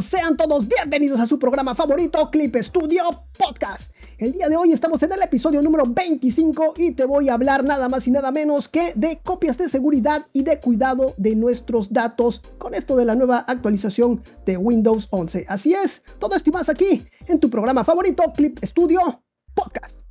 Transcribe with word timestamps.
Sean 0.00 0.36
todos 0.36 0.68
bienvenidos 0.68 1.18
a 1.18 1.26
su 1.26 1.38
programa 1.38 1.74
favorito, 1.74 2.30
Clip 2.30 2.54
Studio 2.56 3.04
Podcast. 3.38 3.90
El 4.18 4.32
día 4.32 4.48
de 4.48 4.56
hoy 4.56 4.72
estamos 4.72 5.02
en 5.02 5.12
el 5.12 5.22
episodio 5.22 5.62
número 5.62 5.84
25 5.86 6.74
y 6.76 6.92
te 6.92 7.06
voy 7.06 7.28
a 7.28 7.34
hablar 7.34 7.64
nada 7.64 7.88
más 7.88 8.06
y 8.06 8.10
nada 8.10 8.30
menos 8.30 8.68
que 8.68 8.92
de 8.94 9.20
copias 9.22 9.56
de 9.56 9.68
seguridad 9.68 10.26
y 10.34 10.42
de 10.42 10.60
cuidado 10.60 11.14
de 11.16 11.34
nuestros 11.34 11.92
datos 11.92 12.42
con 12.58 12.74
esto 12.74 12.96
de 12.96 13.06
la 13.06 13.14
nueva 13.14 13.38
actualización 13.38 14.22
de 14.44 14.58
Windows 14.58 15.08
11. 15.10 15.46
Así 15.48 15.72
es, 15.72 16.02
todo 16.18 16.36
esto 16.36 16.50
y 16.50 16.52
más 16.52 16.68
aquí 16.68 17.02
en 17.26 17.40
tu 17.40 17.48
programa 17.48 17.82
favorito, 17.82 18.24
Clip 18.34 18.58
Studio 18.64 19.22
Podcast. 19.54 20.01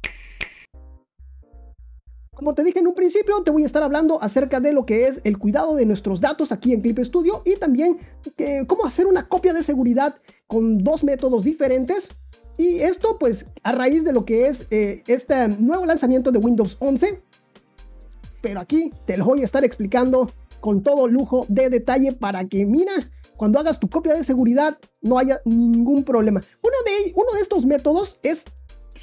Como 2.35 2.55
te 2.55 2.63
dije 2.63 2.79
en 2.79 2.87
un 2.87 2.95
principio, 2.95 3.43
te 3.43 3.51
voy 3.51 3.63
a 3.63 3.65
estar 3.65 3.83
hablando 3.83 4.21
acerca 4.23 4.59
de 4.59 4.71
lo 4.71 4.85
que 4.85 5.07
es 5.07 5.19
el 5.25 5.37
cuidado 5.37 5.75
de 5.75 5.85
nuestros 5.85 6.21
datos 6.21 6.51
aquí 6.51 6.73
en 6.73 6.81
Clip 6.81 6.97
Studio 6.99 7.43
y 7.45 7.57
también 7.57 7.99
cómo 8.67 8.85
hacer 8.85 9.05
una 9.05 9.27
copia 9.27 9.53
de 9.53 9.63
seguridad 9.63 10.15
con 10.47 10.77
dos 10.83 11.03
métodos 11.03 11.43
diferentes. 11.43 12.07
Y 12.57 12.79
esto 12.79 13.17
pues 13.19 13.45
a 13.63 13.73
raíz 13.73 14.03
de 14.03 14.13
lo 14.13 14.25
que 14.25 14.47
es 14.47 14.65
eh, 14.71 15.03
este 15.07 15.49
nuevo 15.49 15.85
lanzamiento 15.85 16.31
de 16.31 16.39
Windows 16.39 16.77
11. 16.79 17.21
Pero 18.41 18.61
aquí 18.61 18.91
te 19.05 19.17
lo 19.17 19.25
voy 19.25 19.41
a 19.41 19.45
estar 19.45 19.63
explicando 19.65 20.31
con 20.61 20.81
todo 20.83 21.07
lujo 21.07 21.45
de 21.49 21.69
detalle 21.69 22.13
para 22.13 22.47
que, 22.47 22.65
mira, 22.65 22.93
cuando 23.35 23.59
hagas 23.59 23.79
tu 23.79 23.89
copia 23.89 24.13
de 24.13 24.23
seguridad 24.23 24.77
no 25.01 25.17
haya 25.19 25.41
ningún 25.45 26.03
problema. 26.03 26.41
Uno 26.63 26.75
de, 26.85 27.11
uno 27.13 27.31
de 27.33 27.41
estos 27.41 27.65
métodos 27.65 28.19
es 28.23 28.45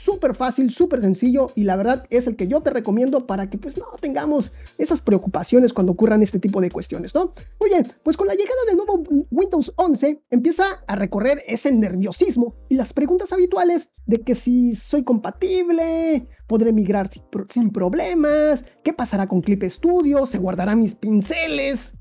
súper 0.08 0.34
fácil, 0.34 0.70
súper 0.70 1.02
sencillo 1.02 1.48
y 1.54 1.64
la 1.64 1.76
verdad 1.76 2.06
es 2.08 2.26
el 2.26 2.34
que 2.34 2.48
yo 2.48 2.62
te 2.62 2.70
recomiendo 2.70 3.26
para 3.26 3.50
que 3.50 3.58
pues 3.58 3.76
no 3.76 3.84
tengamos 4.00 4.50
esas 4.78 5.02
preocupaciones 5.02 5.74
cuando 5.74 5.92
ocurran 5.92 6.22
este 6.22 6.38
tipo 6.38 6.62
de 6.62 6.70
cuestiones, 6.70 7.14
¿no? 7.14 7.34
Muy 7.60 7.68
bien, 7.68 7.86
pues 8.02 8.16
con 8.16 8.26
la 8.26 8.32
llegada 8.32 8.56
del 8.66 8.78
nuevo 8.78 9.02
Windows 9.30 9.70
11 9.76 10.22
empieza 10.30 10.64
a 10.86 10.96
recorrer 10.96 11.44
ese 11.46 11.72
nerviosismo 11.72 12.54
y 12.70 12.76
las 12.76 12.94
preguntas 12.94 13.30
habituales 13.32 13.90
de 14.06 14.16
que 14.22 14.34
si 14.34 14.74
soy 14.74 15.04
compatible, 15.04 16.26
podré 16.46 16.72
migrar 16.72 17.08
sin, 17.08 17.24
sin 17.50 17.70
problemas, 17.70 18.64
qué 18.82 18.94
pasará 18.94 19.26
con 19.26 19.42
Clip 19.42 19.62
Studio, 19.64 20.26
se 20.26 20.38
guardarán 20.38 20.80
mis 20.80 20.94
pinceles. 20.94 21.92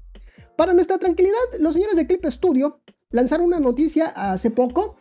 Para 0.56 0.74
nuestra 0.74 0.98
tranquilidad, 0.98 1.36
los 1.60 1.74
señores 1.74 1.98
de 1.98 2.08
Clip 2.08 2.26
Studio 2.28 2.80
lanzaron 3.10 3.48
una 3.48 3.60
noticia 3.60 4.08
hace 4.08 4.50
poco 4.50 4.96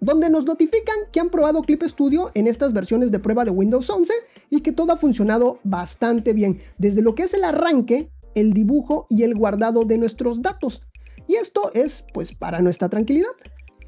donde 0.00 0.30
nos 0.30 0.44
notifican 0.44 0.96
que 1.12 1.20
han 1.20 1.30
probado 1.30 1.62
Clip 1.62 1.82
Studio 1.82 2.30
en 2.34 2.46
estas 2.46 2.72
versiones 2.72 3.10
de 3.10 3.18
prueba 3.18 3.44
de 3.44 3.50
Windows 3.50 3.88
11 3.90 4.12
y 4.50 4.60
que 4.60 4.72
todo 4.72 4.92
ha 4.92 4.96
funcionado 4.96 5.58
bastante 5.64 6.32
bien, 6.32 6.60
desde 6.78 7.02
lo 7.02 7.14
que 7.14 7.24
es 7.24 7.34
el 7.34 7.44
arranque, 7.44 8.10
el 8.34 8.52
dibujo 8.52 9.06
y 9.10 9.24
el 9.24 9.34
guardado 9.34 9.84
de 9.84 9.98
nuestros 9.98 10.42
datos. 10.42 10.82
Y 11.26 11.34
esto 11.34 11.72
es 11.74 12.04
pues 12.14 12.32
para 12.32 12.60
nuestra 12.60 12.88
tranquilidad. 12.88 13.30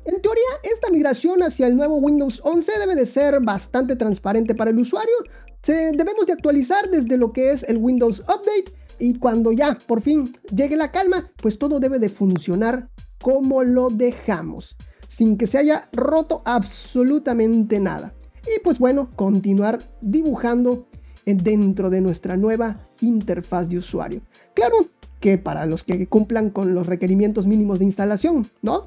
En 0.04 0.20
teoría, 0.20 0.42
esta 0.62 0.90
migración 0.90 1.42
hacia 1.42 1.66
el 1.66 1.76
nuevo 1.76 1.96
Windows 1.96 2.40
11 2.42 2.72
debe 2.80 2.94
de 2.94 3.06
ser 3.06 3.40
bastante 3.40 3.96
transparente 3.96 4.54
para 4.54 4.70
el 4.70 4.78
usuario. 4.78 5.14
Se, 5.62 5.92
debemos 5.92 6.26
de 6.26 6.32
actualizar 6.32 6.90
desde 6.90 7.16
lo 7.16 7.32
que 7.32 7.52
es 7.52 7.62
el 7.64 7.76
Windows 7.76 8.20
Update 8.20 8.72
y 8.98 9.18
cuando 9.18 9.52
ya 9.52 9.78
por 9.86 10.00
fin 10.00 10.34
llegue 10.54 10.76
la 10.76 10.90
calma, 10.90 11.30
pues 11.42 11.58
todo 11.58 11.80
debe 11.80 11.98
de 11.98 12.08
funcionar 12.08 12.88
como 13.20 13.62
lo 13.62 13.90
dejamos 13.90 14.74
sin 15.20 15.36
que 15.36 15.46
se 15.46 15.58
haya 15.58 15.86
roto 15.92 16.40
absolutamente 16.46 17.78
nada. 17.78 18.14
Y 18.46 18.58
pues 18.64 18.78
bueno, 18.78 19.10
continuar 19.16 19.78
dibujando 20.00 20.86
dentro 21.26 21.90
de 21.90 22.00
nuestra 22.00 22.38
nueva 22.38 22.80
interfaz 23.02 23.68
de 23.68 23.76
usuario. 23.76 24.22
Claro 24.54 24.76
que 25.20 25.36
para 25.36 25.66
los 25.66 25.84
que 25.84 26.06
cumplan 26.06 26.48
con 26.48 26.72
los 26.72 26.86
requerimientos 26.86 27.46
mínimos 27.46 27.78
de 27.78 27.84
instalación, 27.84 28.46
¿no? 28.62 28.86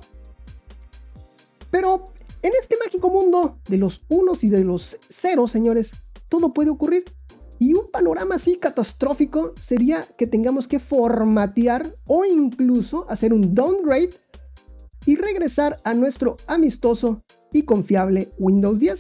Pero 1.70 2.06
en 2.42 2.52
este 2.60 2.78
mágico 2.84 3.12
mundo 3.12 3.60
de 3.70 3.78
los 3.78 4.02
unos 4.10 4.44
y 4.44 4.50
de 4.50 4.64
los 4.64 4.98
ceros, 5.12 5.52
señores, 5.52 5.92
todo 6.30 6.52
puede 6.52 6.72
ocurrir. 6.72 7.04
Y 7.60 7.76
un 7.76 7.92
panorama 7.92 8.36
así 8.36 8.56
catastrófico 8.56 9.54
sería 9.62 10.08
que 10.18 10.26
tengamos 10.26 10.68
que 10.68 10.80
formatear 10.80 11.96
o 12.08 12.26
incluso 12.26 13.06
hacer 13.08 13.34
un 13.34 13.54
downgrade 13.54 14.10
y 15.06 15.16
regresar 15.16 15.80
a 15.84 15.94
nuestro 15.94 16.38
amistoso 16.48 17.24
y 17.52 17.64
confiable 17.64 18.30
Windows 18.38 18.80
10. 18.80 19.00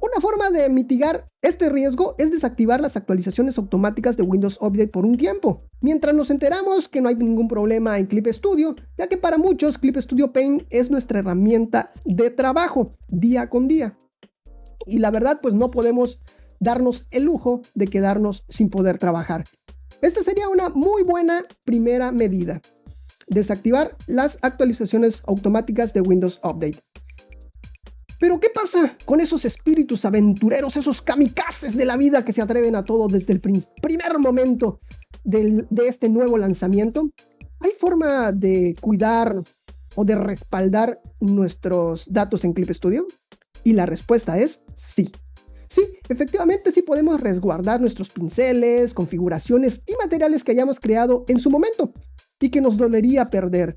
Una 0.00 0.20
forma 0.20 0.50
de 0.50 0.68
mitigar 0.68 1.26
este 1.42 1.68
riesgo 1.68 2.16
es 2.18 2.32
desactivar 2.32 2.80
las 2.80 2.96
actualizaciones 2.96 3.56
automáticas 3.56 4.16
de 4.16 4.24
Windows 4.24 4.58
Update 4.60 4.88
por 4.88 5.06
un 5.06 5.16
tiempo, 5.16 5.58
mientras 5.80 6.12
nos 6.12 6.28
enteramos 6.30 6.88
que 6.88 7.00
no 7.00 7.08
hay 7.08 7.14
ningún 7.14 7.46
problema 7.46 7.98
en 7.98 8.06
Clip 8.06 8.26
Studio, 8.26 8.74
ya 8.98 9.06
que 9.06 9.16
para 9.16 9.38
muchos 9.38 9.78
Clip 9.78 9.96
Studio 9.98 10.32
Paint 10.32 10.64
es 10.70 10.90
nuestra 10.90 11.20
herramienta 11.20 11.92
de 12.04 12.30
trabajo 12.30 12.96
día 13.08 13.48
con 13.48 13.68
día. 13.68 13.96
Y 14.86 14.98
la 14.98 15.12
verdad, 15.12 15.38
pues 15.40 15.54
no 15.54 15.70
podemos 15.70 16.18
darnos 16.58 17.06
el 17.12 17.22
lujo 17.22 17.60
de 17.76 17.86
quedarnos 17.86 18.44
sin 18.48 18.70
poder 18.70 18.98
trabajar. 18.98 19.44
Esta 20.00 20.24
sería 20.24 20.48
una 20.48 20.68
muy 20.68 21.04
buena 21.04 21.44
primera 21.64 22.10
medida 22.10 22.60
desactivar 23.32 23.96
las 24.06 24.38
actualizaciones 24.42 25.22
automáticas 25.26 25.92
de 25.92 26.00
Windows 26.00 26.40
Update. 26.42 26.78
Pero 28.22 28.38
¿qué 28.38 28.50
pasa 28.54 28.96
con 29.04 29.20
esos 29.20 29.44
espíritus 29.44 30.04
aventureros, 30.04 30.76
esos 30.76 31.02
kamikazes 31.02 31.76
de 31.76 31.84
la 31.84 31.96
vida 31.96 32.24
que 32.24 32.32
se 32.32 32.40
atreven 32.40 32.76
a 32.76 32.84
todo 32.84 33.08
desde 33.08 33.32
el 33.32 33.40
primer 33.40 34.18
momento 34.20 34.78
de 35.24 35.66
este 35.88 36.08
nuevo 36.08 36.38
lanzamiento? 36.38 37.10
¿Hay 37.58 37.72
forma 37.80 38.30
de 38.30 38.76
cuidar 38.80 39.34
o 39.96 40.04
de 40.04 40.14
respaldar 40.14 41.00
nuestros 41.20 42.04
datos 42.12 42.44
en 42.44 42.52
Clip 42.52 42.70
Studio? 42.70 43.08
Y 43.64 43.72
la 43.72 43.86
respuesta 43.86 44.38
es 44.38 44.60
sí. 44.76 45.10
Sí, 45.68 45.82
efectivamente 46.08 46.70
sí 46.70 46.82
podemos 46.82 47.20
resguardar 47.20 47.80
nuestros 47.80 48.10
pinceles, 48.10 48.94
configuraciones 48.94 49.80
y 49.86 49.94
materiales 50.00 50.44
que 50.44 50.52
hayamos 50.52 50.78
creado 50.78 51.24
en 51.26 51.40
su 51.40 51.50
momento 51.50 51.92
y 52.42 52.50
que 52.50 52.60
nos 52.60 52.76
dolería 52.76 53.30
perder. 53.30 53.74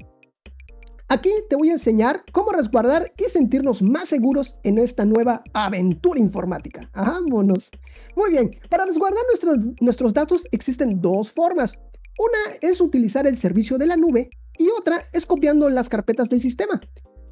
Aquí 1.08 1.30
te 1.50 1.56
voy 1.56 1.70
a 1.70 1.74
enseñar 1.74 2.24
cómo 2.32 2.52
resguardar 2.52 3.14
y 3.18 3.26
sentirnos 3.26 3.82
más 3.82 4.10
seguros 4.10 4.56
en 4.64 4.80
esta 4.80 5.06
nueva 5.06 5.44
aventura 5.54 6.20
informática. 6.20 6.90
Vámonos. 6.96 7.70
Muy 8.16 8.32
bien, 8.32 8.60
para 8.70 8.86
resguardar 8.86 9.24
nuestros, 9.30 9.58
nuestros 9.82 10.14
datos 10.14 10.48
existen 10.52 11.02
dos 11.02 11.32
formas. 11.32 11.74
Una 12.18 12.58
es 12.62 12.82
utilizar 12.82 13.28
el 13.28 13.38
servicio 13.38 13.78
de 13.78 13.86
la 13.86 13.98
nube 13.98 14.30
y 14.58 14.68
otra 14.70 15.06
es 15.14 15.28
copiando 15.28 15.70
las 15.70 15.90
carpetas 15.90 16.28
del 16.30 16.42
sistema. 16.42 16.82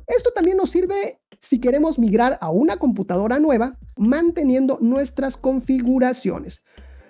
Esto 0.05 0.31
también 0.35 0.57
nos 0.57 0.69
sirve 0.69 1.19
si 1.41 1.59
queremos 1.59 1.97
migrar 1.97 2.37
a 2.41 2.51
una 2.51 2.77
computadora 2.77 3.39
nueva 3.39 3.77
manteniendo 3.95 4.77
nuestras 4.81 5.35
configuraciones. 5.35 6.61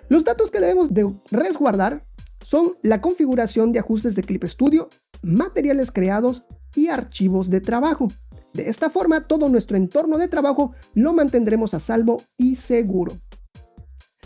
Los 0.08 0.24
datos 0.24 0.50
que 0.50 0.60
debemos 0.60 0.94
de 0.94 1.10
resguardar 1.30 2.04
son 2.44 2.74
la 2.82 3.00
configuración 3.00 3.72
de 3.72 3.78
ajustes 3.78 4.14
de 4.14 4.22
Clip 4.22 4.44
Studio, 4.44 4.88
materiales 5.22 5.90
creados 5.90 6.44
y 6.76 6.88
archivos 6.88 7.50
de 7.50 7.60
trabajo. 7.60 8.08
De 8.52 8.68
esta 8.68 8.90
forma, 8.90 9.26
todo 9.26 9.48
nuestro 9.48 9.76
entorno 9.76 10.18
de 10.18 10.28
trabajo 10.28 10.72
lo 10.94 11.12
mantendremos 11.12 11.74
a 11.74 11.80
salvo 11.80 12.22
y 12.36 12.56
seguro. 12.56 13.16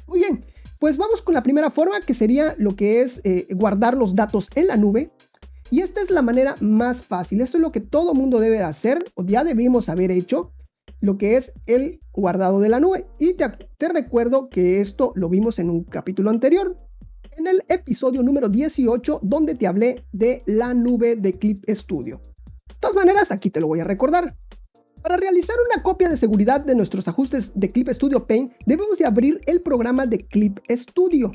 Muy 0.06 0.18
bien, 0.18 0.44
pues 0.78 0.96
vamos 0.96 1.22
con 1.22 1.34
la 1.34 1.42
primera 1.42 1.70
forma 1.70 2.00
que 2.00 2.14
sería 2.14 2.54
lo 2.58 2.76
que 2.76 3.02
es 3.02 3.20
eh, 3.24 3.46
guardar 3.50 3.96
los 3.96 4.14
datos 4.14 4.48
en 4.54 4.66
la 4.66 4.76
nube. 4.76 5.10
Y 5.70 5.80
esta 5.80 6.00
es 6.00 6.10
la 6.10 6.22
manera 6.22 6.54
más 6.60 7.02
fácil. 7.02 7.40
Esto 7.40 7.58
es 7.58 7.62
lo 7.62 7.72
que 7.72 7.80
todo 7.80 8.14
mundo 8.14 8.40
debe 8.40 8.62
hacer 8.62 9.04
o 9.14 9.24
ya 9.24 9.44
debimos 9.44 9.88
haber 9.88 10.10
hecho, 10.10 10.52
lo 11.00 11.18
que 11.18 11.36
es 11.36 11.52
el 11.66 12.00
guardado 12.12 12.58
de 12.60 12.70
la 12.70 12.80
nube. 12.80 13.06
Y 13.18 13.34
te 13.34 13.88
recuerdo 13.88 14.48
que 14.48 14.80
esto 14.80 15.12
lo 15.14 15.28
vimos 15.28 15.58
en 15.58 15.70
un 15.70 15.84
capítulo 15.84 16.30
anterior 16.30 16.87
en 17.38 17.46
el 17.46 17.62
episodio 17.68 18.22
número 18.22 18.48
18 18.48 19.20
donde 19.22 19.54
te 19.54 19.66
hablé 19.66 20.04
de 20.12 20.42
la 20.46 20.74
nube 20.74 21.16
de 21.16 21.32
Clip 21.32 21.64
Studio. 21.68 22.20
De 22.68 22.74
todas 22.80 22.96
maneras, 22.96 23.30
aquí 23.30 23.50
te 23.50 23.60
lo 23.60 23.68
voy 23.68 23.80
a 23.80 23.84
recordar. 23.84 24.36
Para 25.02 25.16
realizar 25.16 25.56
una 25.72 25.82
copia 25.82 26.08
de 26.08 26.16
seguridad 26.16 26.60
de 26.60 26.74
nuestros 26.74 27.06
ajustes 27.06 27.52
de 27.54 27.70
Clip 27.70 27.88
Studio 27.90 28.26
Paint, 28.26 28.52
debemos 28.66 28.98
de 28.98 29.06
abrir 29.06 29.40
el 29.46 29.60
programa 29.62 30.06
de 30.06 30.26
Clip 30.26 30.58
Studio. 30.68 31.32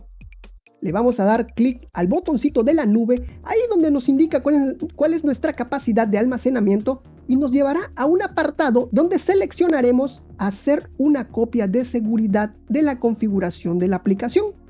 Le 0.82 0.92
vamos 0.92 1.22
a 1.22 1.24
dar 1.24 1.54
clic 1.54 1.88
al 1.94 2.08
botoncito 2.08 2.64
de 2.64 2.74
la 2.74 2.86
nube, 2.86 3.26
ahí 3.44 3.60
donde 3.70 3.90
nos 3.90 4.10
indica 4.10 4.44
cuál 4.44 4.56
es, 4.56 4.90
cuál 4.96 5.14
es 5.14 5.24
nuestra 5.24 5.54
capacidad 5.54 6.06
de 6.06 6.18
almacenamiento 6.18 7.02
y 7.30 7.38
nos 7.38 7.54
llevará 7.54 7.94
a 7.96 8.06
un 8.06 8.22
apartado 8.22 8.90
donde 8.92 9.18
seleccionaremos 9.18 10.22
hacer 10.38 10.90
una 10.98 11.30
copia 11.30 11.68
de 11.68 11.86
seguridad 11.86 12.54
de 12.68 12.82
la 12.82 13.00
configuración 13.00 13.80
de 13.80 13.88
la 13.88 13.96
aplicación. 13.96 14.63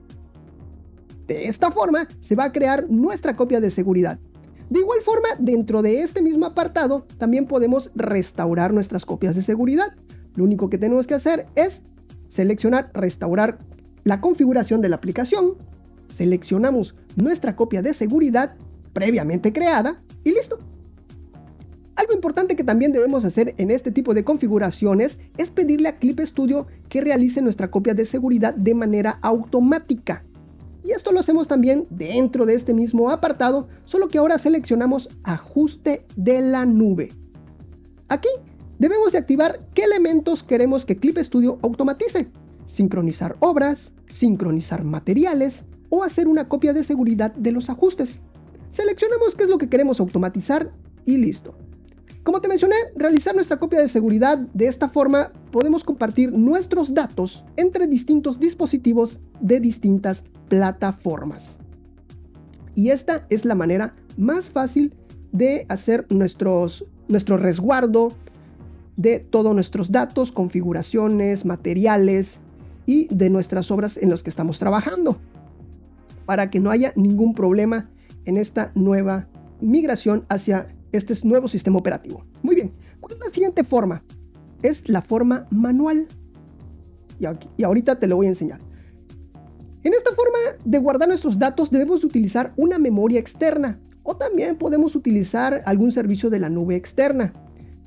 De 1.28 1.48
esta 1.48 1.72
forma 1.72 2.08
se 2.22 2.36
va 2.36 2.46
a 2.46 2.52
crear 2.52 2.90
nuestra 2.90 3.36
copia 3.36 3.62
de 3.62 3.72
seguridad. 3.72 4.20
De 4.70 4.80
igual 4.80 5.02
forma, 5.02 5.30
dentro 5.40 5.82
de 5.82 6.02
este 6.02 6.22
mismo 6.22 6.46
apartado 6.46 7.06
también 7.18 7.46
podemos 7.46 7.92
restaurar 7.96 8.74
nuestras 8.74 9.06
copias 9.06 9.36
de 9.36 9.42
seguridad. 9.42 9.94
Lo 10.36 10.44
único 10.44 10.70
que 10.70 10.78
tenemos 10.78 11.06
que 11.06 11.14
hacer 11.14 11.46
es 11.56 11.82
seleccionar 12.28 12.90
restaurar 12.94 13.60
la 14.04 14.20
configuración 14.20 14.82
de 14.82 14.90
la 14.90 14.96
aplicación, 14.96 15.54
seleccionamos 16.18 16.96
nuestra 17.16 17.56
copia 17.56 17.82
de 17.82 17.94
seguridad 17.94 18.56
previamente 18.92 19.54
creada 19.54 20.02
y 20.24 20.32
listo. 20.32 20.58
Algo 21.96 22.14
importante 22.14 22.56
que 22.56 22.64
también 22.64 22.92
debemos 22.92 23.24
hacer 23.24 23.54
en 23.58 23.70
este 23.70 23.92
tipo 23.92 24.14
de 24.14 24.24
configuraciones 24.24 25.20
es 25.38 25.52
pedirle 25.52 25.90
a 25.90 26.00
Clip 26.00 26.20
Studio 26.22 26.68
que 26.90 27.02
realice 27.02 27.42
nuestra 27.42 27.70
copia 27.70 27.94
de 27.94 28.06
seguridad 28.06 28.56
de 28.56 28.74
manera 28.74 29.20
automática. 29.22 30.24
Y 30.84 30.92
esto 30.92 31.12
lo 31.12 31.20
hacemos 31.20 31.48
también 31.48 31.88
dentro 31.90 32.46
de 32.46 32.56
este 32.56 32.74
mismo 32.74 33.10
apartado, 33.10 33.68
solo 33.86 34.10
que 34.10 34.18
ahora 34.18 34.38
seleccionamos 34.38 35.10
ajuste 35.24 36.06
de 36.16 36.42
la 36.42 36.66
nube. 36.66 37.12
Aquí 38.10 38.30
debemos 38.80 39.14
de 39.14 39.18
activar 39.18 39.60
qué 39.74 39.84
elementos 39.84 40.44
queremos 40.44 40.86
que 40.86 40.98
Clip 40.98 41.18
Studio 41.20 41.58
automatice. 41.62 42.30
Sincronizar 42.66 43.36
obras, 43.40 43.94
sincronizar 44.12 44.84
materiales 44.84 45.64
o 45.90 46.04
hacer 46.04 46.28
una 46.28 46.50
copia 46.50 46.74
de 46.74 46.84
seguridad 46.84 47.34
de 47.34 47.52
los 47.52 47.70
ajustes. 47.70 48.20
Seleccionamos 48.72 49.36
qué 49.36 49.44
es 49.44 49.50
lo 49.50 49.58
que 49.58 49.70
queremos 49.70 50.00
automatizar 50.00 50.72
y 51.06 51.18
listo. 51.18 51.56
Como 52.24 52.40
te 52.40 52.48
mencioné, 52.48 52.76
realizar 52.96 53.36
nuestra 53.36 53.58
copia 53.58 53.82
de 53.82 53.90
seguridad 53.90 54.38
de 54.38 54.68
esta 54.68 54.88
forma 54.88 55.32
podemos 55.52 55.84
compartir 55.84 56.32
nuestros 56.32 56.94
datos 56.94 57.44
entre 57.58 57.86
distintos 57.86 58.40
dispositivos 58.40 59.20
de 59.42 59.60
distintas 59.60 60.24
plataformas. 60.48 61.44
Y 62.76 62.90
esta 62.90 63.26
es 63.30 63.44
la 63.44 63.56
manera 63.56 63.94
más 64.18 64.50
fácil 64.50 64.96
de 65.34 65.66
hacer 65.68 66.06
nuestro 66.10 67.38
resguardo 67.38 68.14
de 68.96 69.20
todos 69.20 69.54
nuestros 69.54 69.92
datos, 69.92 70.32
configuraciones, 70.32 71.44
materiales 71.44 72.38
y 72.86 73.14
de 73.14 73.30
nuestras 73.30 73.70
obras 73.70 73.98
en 73.98 74.10
las 74.10 74.24
que 74.24 74.30
estamos 74.30 74.60
trabajando. 74.60 75.18
Para 76.26 76.50
que 76.50 76.62
no 76.62 76.72
haya 76.72 76.94
ningún 76.96 77.34
problema 77.34 77.90
en 78.24 78.38
esta 78.38 78.72
nueva 78.76 79.28
migración 79.60 80.26
hacia 80.30 80.74
este 80.94 81.16
nuevo 81.24 81.48
sistema 81.48 81.78
operativo. 81.78 82.24
Muy 82.42 82.56
bien, 82.56 82.72
¿cuál 83.00 83.14
es 83.14 83.20
la 83.20 83.32
siguiente 83.32 83.64
forma? 83.64 84.04
Es 84.62 84.88
la 84.88 85.02
forma 85.02 85.48
manual. 85.52 86.08
Y, 87.20 87.26
y 87.58 87.64
ahorita 87.64 88.00
te 88.00 88.08
lo 88.08 88.16
voy 88.16 88.28
a 88.28 88.30
enseñar. 88.30 88.60
En 89.84 89.94
esta 89.94 90.12
forma 90.12 90.38
de 90.64 90.78
guardar 90.78 91.10
nuestros 91.10 91.38
datos 91.38 91.70
debemos 91.70 92.04
utilizar 92.04 92.54
una 92.56 92.80
memoria 92.80 93.20
externa 93.20 93.80
o 94.04 94.16
también 94.16 94.58
podemos 94.58 94.96
utilizar 94.96 95.62
algún 95.66 95.92
servicio 95.92 96.30
de 96.30 96.40
la 96.40 96.50
nube 96.50 96.76
externa. 96.76 97.34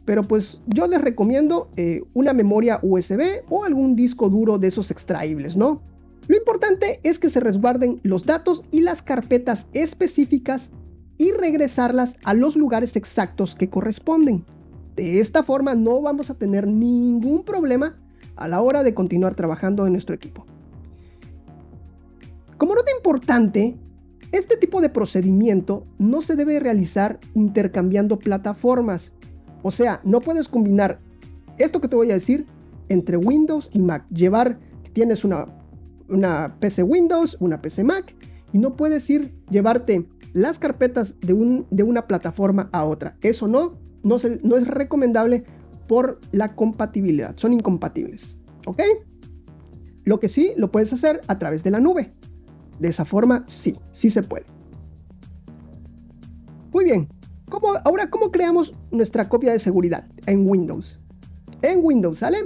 Pero 0.05 0.23
pues 0.23 0.61
yo 0.67 0.87
les 0.87 1.01
recomiendo 1.01 1.69
eh, 1.77 2.03
una 2.15 2.33
memoria 2.33 2.79
USB 2.83 3.43
o 3.49 3.65
algún 3.65 3.97
disco 3.97 4.29
duro 4.29 4.59
de 4.59 4.69
esos 4.69 4.91
extraíbles, 4.91 5.57
¿no? 5.57 5.83
Lo 6.29 6.37
importante 6.37 7.01
es 7.03 7.19
que 7.19 7.31
se 7.31 7.41
resguarden 7.41 8.01
los 8.03 8.25
datos 8.25 8.63
y 8.71 8.81
las 8.81 9.03
carpetas 9.03 9.67
específicas 9.73 10.71
y 11.19 11.33
regresarlas 11.33 12.17
a 12.25 12.35
los 12.35 12.57
lugares 12.57 12.97
exactos 12.97 13.55
que 13.55 13.69
corresponden. 13.69 14.45
De 14.97 15.21
esta 15.21 15.43
forma 15.43 15.75
no 15.75 16.01
vamos 16.01 16.31
a 16.31 16.35
tener 16.35 16.67
ningún 16.67 17.45
problema 17.45 17.97
a 18.37 18.49
la 18.49 18.61
hora 18.61 18.83
de 18.83 18.95
continuar 18.95 19.35
trabajando 19.35 19.87
en 19.87 19.93
nuestro 19.93 20.15
equipo. 20.15 20.47
Como 22.59 22.75
nota 22.75 22.91
importante, 22.97 23.77
este 24.33 24.57
tipo 24.57 24.81
de 24.81 24.89
procedimiento 24.89 25.87
no 25.99 26.23
se 26.23 26.37
debe 26.37 26.59
realizar 26.61 27.19
intercambiando 27.35 28.19
plataformas. 28.19 29.13
O 29.63 29.71
sea, 29.71 30.01
no 30.05 30.21
puedes 30.21 30.49
combinar 30.49 30.99
esto 31.59 31.81
que 31.81 31.89
te 31.89 31.97
voy 31.97 32.11
a 32.11 32.15
decir 32.15 32.47
entre 32.89 33.17
Windows 33.17 33.69
y 33.73 33.81
Mac. 33.81 34.07
Llevar, 34.11 34.59
tienes 34.93 35.25
una, 35.25 35.47
una 36.09 36.57
PC 36.61 36.83
Windows, 36.83 37.37
una 37.41 37.61
PC 37.61 37.85
Mac, 37.85 38.15
y 38.53 38.59
no 38.59 38.77
puedes 38.77 39.09
ir, 39.11 39.33
llevarte 39.51 40.07
las 40.37 40.59
carpetas 40.59 41.15
de, 41.21 41.33
un, 41.33 41.67
de 41.71 41.83
una 41.83 42.07
plataforma 42.07 42.69
a 42.71 42.85
otra. 42.85 43.17
Eso 43.23 43.49
no, 43.49 43.79
no, 44.03 44.19
no 44.43 44.57
es 44.59 44.69
recomendable 44.69 45.45
por 45.89 46.21
la 46.31 46.55
compatibilidad. 46.55 47.35
Son 47.39 47.55
incompatibles. 47.55 48.37
¿Ok? 48.67 48.83
Lo 50.05 50.21
que 50.21 50.29
sí 50.29 50.53
lo 50.59 50.71
puedes 50.71 50.93
hacer 50.93 51.23
a 51.27 51.39
través 51.39 51.65
de 51.65 51.71
la 51.71 51.81
nube. 51.81 52.13
De 52.79 52.89
esa 52.89 53.07
forma, 53.07 53.47
sí, 53.49 53.79
sí 53.93 54.11
se 54.11 54.23
puede. 54.23 54.45
Muy 56.71 56.85
bien. 56.85 57.09
¿Cómo, 57.49 57.69
ahora, 57.83 58.11
¿cómo 58.11 58.31
creamos 58.31 58.75
nuestra 58.91 59.31
copia 59.31 59.53
de 59.53 59.59
seguridad 59.59 60.07
en 60.27 60.47
Windows? 60.47 61.01
En 61.63 61.81
Windows, 61.83 62.19
¿sale? 62.19 62.41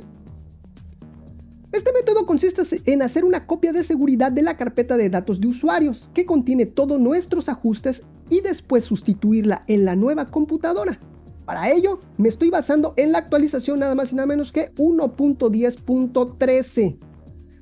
Este 1.73 1.93
método 1.93 2.27
consiste 2.27 2.63
en 2.87 3.01
hacer 3.01 3.25
una 3.25 3.47
copia 3.47 3.73
de 3.73 3.85
seguridad 3.85 4.33
de 4.33 4.43
la 4.43 4.57
carpeta 4.57 4.97
de 4.97 5.09
datos 5.09 5.41
de 5.41 5.47
usuarios 5.47 6.11
que 6.15 6.27
contiene 6.27 6.67
todos 6.67 6.99
nuestros 6.99 7.49
ajustes 7.49 8.03
y 8.29 8.41
después 8.41 8.83
sustituirla 8.85 9.63
en 9.69 9.85
la 9.85 9.95
nueva 9.95 10.27
computadora. 10.27 10.99
Para 11.45 11.71
ello, 11.71 12.01
me 12.19 12.29
estoy 12.29 12.51
basando 12.51 12.93
en 12.97 13.13
la 13.13 13.19
actualización 13.19 13.79
nada 13.79 13.95
más 13.95 14.11
y 14.11 14.17
nada 14.17 14.27
menos 14.27 14.51
que 14.51 14.75
1.10.13. 14.75 16.99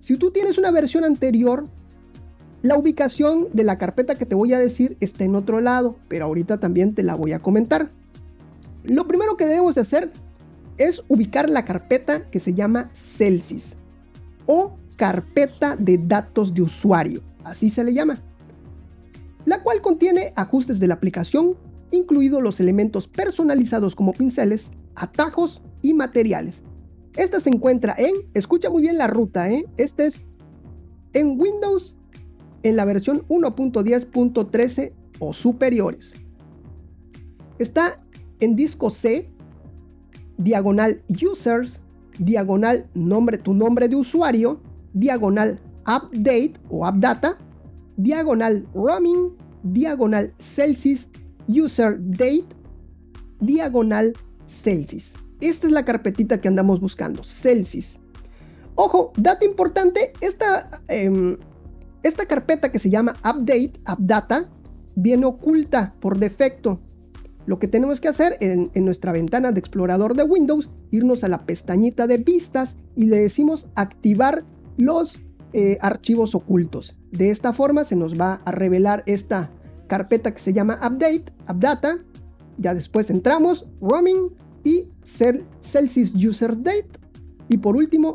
Si 0.00 0.16
tú 0.16 0.30
tienes 0.30 0.56
una 0.56 0.70
versión 0.70 1.04
anterior, 1.04 1.64
la 2.62 2.78
ubicación 2.78 3.48
de 3.52 3.64
la 3.64 3.76
carpeta 3.76 4.14
que 4.14 4.24
te 4.24 4.34
voy 4.34 4.54
a 4.54 4.58
decir 4.58 4.96
está 5.00 5.24
en 5.24 5.34
otro 5.34 5.60
lado, 5.60 5.96
pero 6.08 6.24
ahorita 6.24 6.60
también 6.60 6.94
te 6.94 7.02
la 7.02 7.14
voy 7.14 7.32
a 7.32 7.40
comentar. 7.40 7.90
Lo 8.84 9.06
primero 9.06 9.36
que 9.36 9.44
debemos 9.44 9.76
hacer 9.76 10.12
es 10.78 11.02
ubicar 11.08 11.50
la 11.50 11.66
carpeta 11.66 12.30
que 12.30 12.40
se 12.40 12.54
llama 12.54 12.90
Celsius 12.94 13.74
o 14.48 14.72
carpeta 14.96 15.76
de 15.76 15.98
datos 15.98 16.54
de 16.54 16.62
usuario, 16.62 17.22
así 17.44 17.68
se 17.68 17.84
le 17.84 17.92
llama, 17.92 18.18
la 19.44 19.62
cual 19.62 19.82
contiene 19.82 20.32
ajustes 20.36 20.80
de 20.80 20.88
la 20.88 20.94
aplicación, 20.94 21.54
incluidos 21.90 22.42
los 22.42 22.58
elementos 22.58 23.06
personalizados 23.06 23.94
como 23.94 24.12
pinceles, 24.12 24.68
atajos 24.94 25.60
y 25.82 25.92
materiales. 25.92 26.62
Esta 27.14 27.40
se 27.40 27.50
encuentra 27.50 27.94
en, 27.98 28.14
escucha 28.34 28.70
muy 28.70 28.82
bien 28.82 28.96
la 28.96 29.06
ruta, 29.06 29.50
¿eh? 29.50 29.66
este 29.76 30.06
es 30.06 30.22
en 31.12 31.38
Windows 31.38 31.94
en 32.62 32.76
la 32.76 32.86
versión 32.86 33.26
1.10.13 33.28 34.92
o 35.18 35.34
superiores. 35.34 36.12
Está 37.58 38.00
en 38.40 38.56
disco 38.56 38.90
C, 38.90 39.28
diagonal 40.38 41.02
users, 41.08 41.80
diagonal 42.18 42.86
nombre, 42.94 43.38
tu 43.38 43.54
nombre 43.54 43.88
de 43.88 43.96
usuario, 43.96 44.60
diagonal 44.92 45.60
update 45.86 46.54
o 46.68 46.86
updata, 46.86 47.38
diagonal 47.96 48.66
roaming, 48.74 49.36
diagonal 49.62 50.32
Celsius 50.38 51.06
user 51.48 51.96
date, 51.98 52.46
diagonal 53.40 54.12
Celsius. 54.62 55.12
Esta 55.40 55.66
es 55.66 55.72
la 55.72 55.84
carpetita 55.84 56.40
que 56.40 56.48
andamos 56.48 56.80
buscando, 56.80 57.22
Celsius. 57.24 57.96
Ojo, 58.74 59.12
dato 59.16 59.44
importante, 59.44 60.12
esta, 60.20 60.82
em, 60.88 61.36
esta 62.02 62.26
carpeta 62.26 62.70
que 62.70 62.78
se 62.78 62.90
llama 62.90 63.14
update, 63.24 63.80
updata, 63.90 64.48
viene 64.94 65.26
oculta 65.26 65.94
por 66.00 66.18
defecto. 66.18 66.80
Lo 67.48 67.58
que 67.58 67.66
tenemos 67.66 67.98
que 67.98 68.08
hacer 68.08 68.36
en, 68.40 68.70
nuestra 68.84 69.10
ventana 69.10 69.52
de 69.52 69.58
explorador 69.58 70.14
de 70.14 70.22
Windows, 70.22 70.68
irnos 70.90 71.24
a 71.24 71.28
la 71.28 71.46
pestañita 71.46 72.06
de 72.06 72.18
vistas 72.18 72.76
y 72.94 73.06
le 73.06 73.20
decimos 73.20 73.68
activar 73.74 74.44
los 74.76 75.16
eh, 75.54 75.78
archivos 75.80 76.34
ocultos. 76.34 76.94
De 77.10 77.30
esta 77.30 77.54
forma 77.54 77.84
se 77.84 77.96
nos 77.96 78.20
va 78.20 78.42
a 78.44 78.52
revelar 78.52 79.02
esta 79.06 79.48
carpeta 79.86 80.34
que 80.34 80.40
se 80.40 80.52
llama 80.52 80.74
update, 80.74 81.32
updata. 81.48 82.00
Ya 82.58 82.74
después 82.74 83.08
entramos, 83.08 83.64
roaming 83.80 84.28
y 84.62 84.84
Celsius 85.62 86.12
user 86.14 86.54
date. 86.54 87.00
Y 87.48 87.56
por 87.56 87.76
último, 87.76 88.12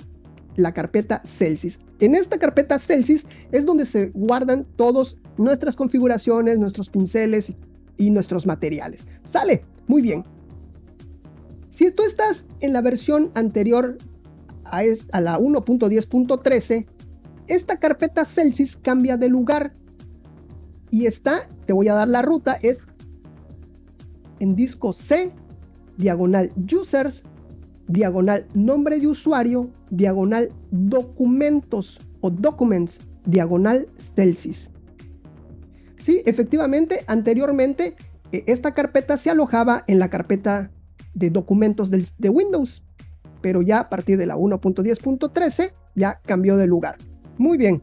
la 0.58 0.75
carpeta 0.75 1.24
Celsius. 1.25 1.80
En 2.00 2.13
esta 2.13 2.38
carpeta 2.38 2.78
Celsius 2.78 3.25
es 3.52 3.66
donde 3.66 3.88
se 3.88 4.12
guardan 4.13 4.68
todas 4.75 5.18
nuestras 5.38 5.75
configuraciones, 5.75 6.60
nuestros 6.60 6.92
pinceles 6.92 7.52
y 7.98 8.12
nuestros 8.12 8.46
materiales. 8.46 9.02
Sale, 9.26 9.66
muy 9.88 10.02
bien. 10.02 10.24
Si 11.72 11.92
tú 11.92 12.04
estás 12.04 12.46
en 12.60 12.74
la 12.74 12.82
versión 12.82 13.32
anterior 13.34 13.98
a, 14.66 14.82
a 15.12 15.22
la 15.22 15.40
1.10.13, 15.40 16.86
esta 17.48 17.78
carpeta 17.78 18.26
Celsius 18.26 18.78
cambia 18.78 19.18
de 19.18 19.30
lugar 19.30 19.74
y 20.92 21.08
está, 21.08 21.48
te 21.66 21.74
voy 21.74 21.88
a 21.88 21.94
dar 21.94 22.08
la 22.08 22.22
ruta, 22.22 22.54
es 22.62 22.86
en 24.40 24.56
disco 24.56 24.94
C, 24.94 25.32
diagonal 25.98 26.52
users, 26.72 27.24
diagonal 27.88 28.46
nombre 28.54 29.00
de 29.00 29.08
usuario, 29.08 29.70
diagonal 29.90 30.50
documentos 30.72 32.00
o 32.22 32.30
documents, 32.30 32.98
diagonal 33.26 33.88
Celsius. 34.16 34.70
Sí, 36.04 36.22
efectivamente, 36.26 37.06
anteriormente 37.08 37.96
eh, 38.34 38.44
esta 38.48 38.74
carpeta 38.74 39.16
se 39.16 39.30
alojaba 39.30 39.86
en 39.88 40.00
la 40.00 40.10
carpeta 40.10 40.70
de 41.14 41.30
documentos 41.30 41.90
de, 41.90 42.30
Windows, 42.30 42.84
pero 43.40 43.62
ya 43.62 43.80
a 43.80 43.90
partir 43.90 44.18
de 44.18 44.26
la 44.26 44.36
1.10.13 44.36 45.72
ya 45.96 46.20
cambió 46.26 46.58
de 46.58 46.68
lugar. 46.68 46.98
Muy 47.38 47.58
bien, 47.58 47.82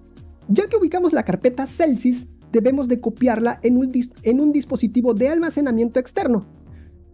ya 0.48 0.66
que 0.66 0.76
ubicamos 0.76 1.14
la 1.14 1.22
carpeta 1.22 1.66
Celsius, 1.66 2.26
debemos 2.52 2.88
de 2.88 3.00
copiarla 3.00 3.58
en 3.62 3.78
un, 3.78 3.90
en 4.22 4.40
un 4.40 4.52
dispositivo 4.52 5.14
de 5.14 5.28
almacenamiento 5.28 5.98
externo. 5.98 6.44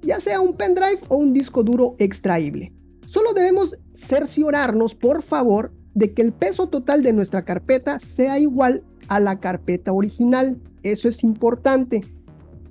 ya 0.03 0.19
sea 0.19 0.41
un 0.41 0.57
pendrive 0.57 1.03
o 1.07 1.19
un 1.19 1.33
disco 1.33 1.63
duro 1.63 1.95
extraíble. 2.01 2.73
Solo 3.07 3.33
debemos 3.33 3.79
cerciorarnos, 3.95 4.97
por 4.97 5.23
favor, 5.23 5.73
de 5.95 6.15
que 6.15 6.23
el 6.23 6.33
peso 6.33 6.69
total 6.69 7.05
de 7.05 7.13
nuestra 7.13 7.45
carpeta 7.45 8.01
sea 8.01 8.41
igual 8.41 8.83
a 9.09 9.21
la 9.21 9.41
carpeta 9.41 9.93
original. 9.93 10.59
Eso 10.83 11.09
es 11.09 11.23
importante. 11.23 12.03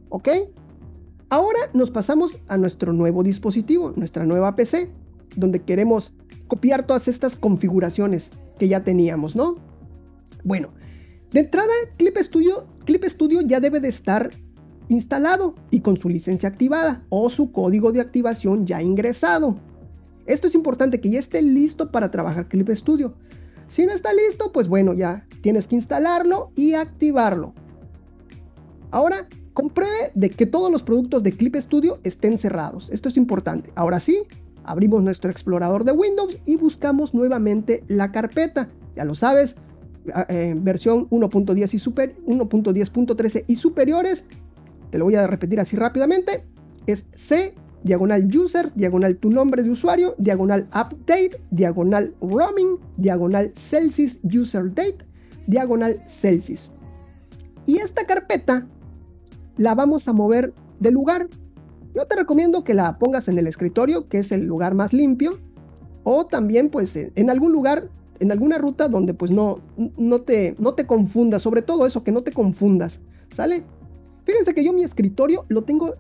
¿Ok? 0.10 0.30
Ahora 1.30 1.60
nos 1.74 1.92
pasamos 1.92 2.40
a 2.48 2.58
nuestro 2.58 2.94
nuevo 2.94 3.24
dispositivo, 3.24 3.94
nuestra 3.96 4.26
nueva 4.26 4.56
PC, 4.56 4.90
donde 5.36 5.62
queremos 5.62 6.14
copiar 6.48 6.86
todas 6.86 7.08
estas 7.08 7.36
configuraciones 7.36 8.30
que 8.60 8.68
ya 8.68 8.84
teníamos, 8.84 9.36
¿no? 9.36 9.56
Bueno, 10.44 10.70
de 11.32 11.42
entrada, 11.42 11.74
Clip 11.98 12.16
Studio, 12.18 12.68
Clip 12.86 13.04
Studio 13.06 13.42
ya 13.42 13.60
debe 13.60 13.80
de 13.80 13.90
estar 13.90 14.30
instalado 14.88 15.56
y 15.72 15.82
con 15.82 15.98
su 15.98 16.08
licencia 16.08 16.48
activada 16.48 17.04
o 17.10 17.30
su 17.30 17.52
código 17.52 17.92
de 17.92 18.02
activación 18.02 18.66
ya 18.66 18.82
ingresado. 18.82 19.58
Esto 20.28 20.48
es 20.48 20.56
importante 20.56 21.02
que 21.02 21.10
ya 21.10 21.20
esté 21.20 21.42
listo 21.42 21.92
para 21.92 22.12
trabajar 22.12 22.48
Clip 22.48 22.70
Studio. 22.70 23.16
Si 23.68 23.86
no 23.86 23.94
está 23.94 24.14
listo, 24.14 24.52
pues 24.52 24.68
bueno, 24.68 24.94
ya 24.94 25.26
tienes 25.42 25.68
que 25.68 25.76
instalarlo 25.76 26.52
y 26.56 26.74
activarlo. 26.74 27.54
Ahora, 28.92 29.28
compruebe 29.54 30.12
de 30.14 30.30
que 30.30 30.46
todos 30.46 30.72
los 30.72 30.84
productos 30.84 31.24
de 31.24 31.32
Clip 31.32 31.56
Studio 31.56 32.00
estén 32.04 32.38
cerrados. 32.38 32.90
Esto 32.92 33.10
es 33.10 33.18
importante. 33.18 33.72
Ahora 33.76 34.00
sí, 34.00 34.24
abrimos 34.64 35.02
nuestro 35.02 35.32
explorador 35.32 35.84
de 35.84 35.92
Windows 35.92 36.40
y 36.46 36.58
buscamos 36.58 37.14
nuevamente 37.14 37.84
la 37.88 38.12
carpeta. 38.12 38.70
Ya 38.96 39.06
lo 39.06 39.16
sabes, 39.16 39.56
eh, 40.30 40.54
versión 40.58 41.10
1.10 41.10 41.74
y 41.74 41.80
super 41.80 42.16
1.10.13 42.26 43.46
y 43.48 43.56
superiores. 43.56 44.24
Te 44.92 44.98
lo 44.98 45.06
voy 45.06 45.16
a 45.16 45.26
repetir 45.28 45.60
así 45.60 45.76
rápidamente. 45.76 46.44
Es 46.86 47.04
C 47.16 47.56
diagonal 47.86 48.28
user, 48.36 48.72
diagonal 48.74 49.16
tu 49.18 49.30
nombre 49.30 49.62
de 49.62 49.70
usuario, 49.70 50.16
diagonal 50.18 50.68
update, 50.74 51.40
diagonal 51.52 52.16
roaming, 52.20 52.80
diagonal 52.98 53.54
Celsius 53.56 54.18
user 54.24 54.74
date, 54.74 54.98
diagonal 55.46 56.04
Celsius. 56.10 56.72
Y 57.68 57.78
esta 57.78 58.06
carpeta 58.06 58.68
la 59.58 59.76
vamos 59.76 60.08
a 60.08 60.14
mover 60.14 60.52
de 60.80 60.90
lugar. 60.90 61.28
Yo 61.94 62.08
te 62.08 62.16
recomiendo 62.16 62.64
que 62.64 62.74
la 62.74 62.98
pongas 62.98 63.28
en 63.28 63.38
el 63.38 63.46
escritorio, 63.46 64.10
que 64.10 64.18
es 64.18 64.32
el 64.32 64.48
lugar 64.48 64.74
más 64.74 64.92
limpio, 64.92 65.38
o 66.04 66.26
también 66.26 66.70
pues 66.70 66.96
en 66.96 67.30
algún 67.30 67.52
lugar, 67.52 67.90
en 68.20 68.32
alguna 68.32 68.58
ruta 68.58 68.88
donde 68.88 69.14
pues 69.14 69.30
no, 69.30 69.60
no, 69.96 70.22
te, 70.22 70.56
no 70.58 70.74
te 70.74 70.88
confundas, 70.88 71.44
sobre 71.44 71.62
todo 71.62 71.86
eso, 71.86 72.04
que 72.04 72.12
no 72.12 72.24
te 72.24 72.32
confundas, 72.32 73.00
¿sale? 73.36 73.64
Fíjense 74.24 74.56
que 74.56 74.64
yo 74.64 74.74
mi 74.74 74.84
escritorio 74.84 75.46
lo 75.50 75.64
tengo 75.64 75.94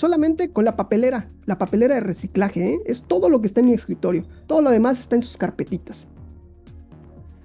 solamente 0.00 0.50
con 0.50 0.64
la 0.64 0.76
papelera, 0.76 1.30
la 1.44 1.58
papelera 1.58 1.94
de 1.94 2.00
reciclaje, 2.00 2.72
¿eh? 2.72 2.80
es 2.86 3.02
todo 3.02 3.28
lo 3.28 3.42
que 3.42 3.48
está 3.48 3.60
en 3.60 3.66
mi 3.66 3.74
escritorio, 3.74 4.24
todo 4.46 4.62
lo 4.62 4.70
demás 4.70 4.98
está 4.98 5.14
en 5.14 5.22
sus 5.22 5.36
carpetitas. 5.36 6.06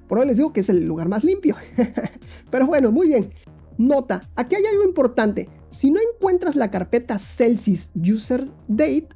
Por 0.08 0.20
hoy 0.20 0.28
les 0.28 0.38
digo 0.38 0.54
que 0.54 0.62
es 0.62 0.70
el 0.70 0.86
lugar 0.86 1.10
más 1.10 1.26
limpio. 1.26 1.58
Pero 2.52 2.66
bueno, 2.66 2.94
muy 2.94 3.08
bien. 3.08 3.32
Nota, 3.78 4.22
aquí 4.36 4.56
hay 4.56 4.66
algo 4.66 4.86
importante. 4.86 5.50
Si 5.72 5.92
no 5.92 6.00
encuentras 6.00 6.56
la 6.56 6.72
carpeta 6.72 7.20
Celsius 7.20 7.90
User 7.94 8.48
Date 8.70 9.10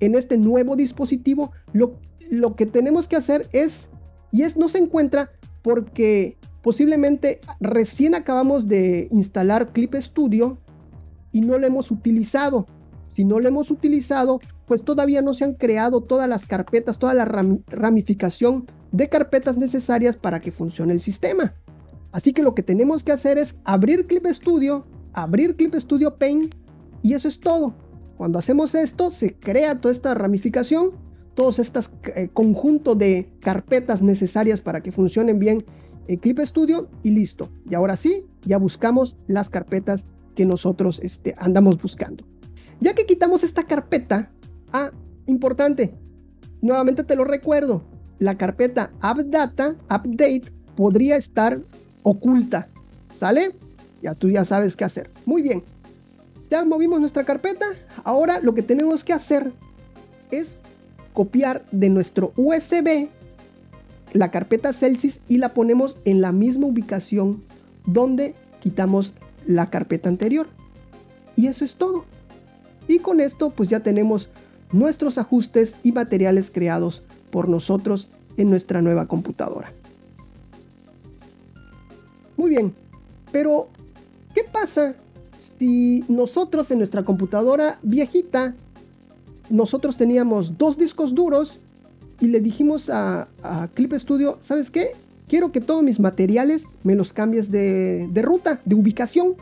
en 0.00 0.14
este 0.14 0.36
nuevo 0.36 0.76
dispositivo, 0.76 1.52
lo, 1.72 1.98
lo 2.28 2.56
que 2.56 2.66
tenemos 2.66 3.08
que 3.08 3.16
hacer 3.16 3.48
es, 3.52 3.88
y 4.32 4.42
es 4.42 4.58
no 4.58 4.68
se 4.68 4.78
encuentra 4.78 5.30
porque 5.62 6.36
posiblemente 6.62 7.40
recién 7.58 8.14
acabamos 8.14 8.68
de 8.68 9.08
instalar 9.12 9.72
Clip 9.72 9.94
Studio 9.94 10.58
y 11.36 11.42
no 11.42 11.58
lo 11.58 11.66
hemos 11.66 11.90
utilizado. 11.90 12.66
Si 13.14 13.22
no 13.22 13.40
lo 13.40 13.48
hemos 13.48 13.70
utilizado, 13.70 14.40
pues 14.64 14.84
todavía 14.84 15.20
no 15.20 15.34
se 15.34 15.44
han 15.44 15.52
creado 15.52 16.00
todas 16.00 16.26
las 16.30 16.46
carpetas, 16.46 16.98
toda 16.98 17.12
la 17.12 17.26
ramificación 17.26 18.64
de 18.90 19.10
carpetas 19.10 19.58
necesarias 19.58 20.16
para 20.16 20.40
que 20.40 20.50
funcione 20.50 20.94
el 20.94 21.02
sistema. 21.02 21.52
Así 22.10 22.32
que 22.32 22.42
lo 22.42 22.54
que 22.54 22.62
tenemos 22.62 23.02
que 23.02 23.12
hacer 23.12 23.36
es 23.36 23.54
abrir 23.64 24.06
Clip 24.06 24.24
Studio, 24.28 24.86
abrir 25.12 25.56
Clip 25.56 25.74
Studio 25.74 26.16
Paint 26.16 26.54
y 27.02 27.12
eso 27.12 27.28
es 27.28 27.38
todo. 27.38 27.74
Cuando 28.16 28.38
hacemos 28.38 28.74
esto, 28.74 29.10
se 29.10 29.34
crea 29.34 29.78
toda 29.78 29.92
esta 29.92 30.14
ramificación, 30.14 30.92
todos 31.34 31.58
estos 31.58 31.90
eh, 32.14 32.30
conjuntos 32.32 32.96
de 32.96 33.28
carpetas 33.40 34.00
necesarias 34.00 34.62
para 34.62 34.80
que 34.80 34.90
funcionen 34.90 35.38
bien 35.38 35.62
el 36.08 36.18
Clip 36.18 36.38
Studio 36.40 36.88
y 37.02 37.10
listo. 37.10 37.50
Y 37.68 37.74
ahora 37.74 37.96
sí, 37.96 38.24
ya 38.40 38.56
buscamos 38.56 39.16
las 39.26 39.50
carpetas 39.50 40.06
que 40.36 40.46
nosotros 40.46 41.00
este, 41.02 41.34
andamos 41.38 41.82
buscando. 41.82 42.24
Ya 42.80 42.94
que 42.94 43.06
quitamos 43.06 43.42
esta 43.42 43.64
carpeta, 43.64 44.30
ah, 44.72 44.92
importante, 45.26 45.94
nuevamente 46.62 47.02
te 47.02 47.16
lo 47.16 47.24
recuerdo, 47.24 47.82
la 48.20 48.36
carpeta 48.36 48.92
AppData, 49.00 49.76
Update, 49.84 50.52
podría 50.76 51.16
estar 51.16 51.60
oculta, 52.04 52.68
¿sale? 53.18 53.56
Ya 54.02 54.14
tú 54.14 54.28
ya 54.28 54.44
sabes 54.44 54.76
qué 54.76 54.84
hacer. 54.84 55.10
Muy 55.24 55.42
bien, 55.42 55.64
ya 56.50 56.64
movimos 56.64 57.00
nuestra 57.00 57.24
carpeta, 57.24 57.66
ahora 58.04 58.38
lo 58.40 58.54
que 58.54 58.62
tenemos 58.62 59.02
que 59.02 59.12
hacer 59.12 59.50
es 60.30 60.46
copiar 61.12 61.64
de 61.72 61.88
nuestro 61.88 62.32
USB 62.36 63.08
la 64.12 64.30
carpeta 64.30 64.72
Celsius 64.72 65.20
y 65.28 65.38
la 65.38 65.52
ponemos 65.52 65.96
en 66.04 66.20
la 66.20 66.32
misma 66.32 66.66
ubicación 66.66 67.42
donde 67.86 68.34
quitamos 68.60 69.12
la 69.46 69.70
carpeta 69.70 70.08
anterior. 70.08 70.46
Y 71.36 71.46
eso 71.46 71.64
es 71.64 71.74
todo. 71.74 72.04
Y 72.88 72.98
con 72.98 73.20
esto 73.20 73.50
pues 73.50 73.68
ya 73.68 73.80
tenemos 73.80 74.28
nuestros 74.72 75.18
ajustes 75.18 75.74
y 75.82 75.92
materiales 75.92 76.50
creados 76.52 77.02
por 77.30 77.48
nosotros 77.48 78.08
en 78.36 78.50
nuestra 78.50 78.82
nueva 78.82 79.06
computadora. 79.06 79.72
Muy 82.36 82.50
bien, 82.50 82.74
pero 83.32 83.68
¿qué 84.34 84.44
pasa 84.44 84.94
si 85.58 86.04
nosotros 86.08 86.70
en 86.70 86.78
nuestra 86.78 87.02
computadora 87.02 87.78
viejita, 87.82 88.54
nosotros 89.48 89.96
teníamos 89.96 90.58
dos 90.58 90.76
discos 90.76 91.14
duros 91.14 91.58
y 92.20 92.28
le 92.28 92.40
dijimos 92.40 92.90
a, 92.90 93.28
Clip 93.74 93.92
Studio, 93.94 94.38
¿sabes 94.42 94.70
qué? 94.70 94.92
Quiero 95.28 95.52
que 95.52 95.60
todos 95.60 95.82
mis 95.82 96.00
materiales 96.00 96.62
me 96.82 96.94
los 96.94 97.12
cambies 97.12 97.50
de, 97.50 98.08
ruta, 98.22 98.60
de 98.64 98.74
ubicación. 98.74 99.34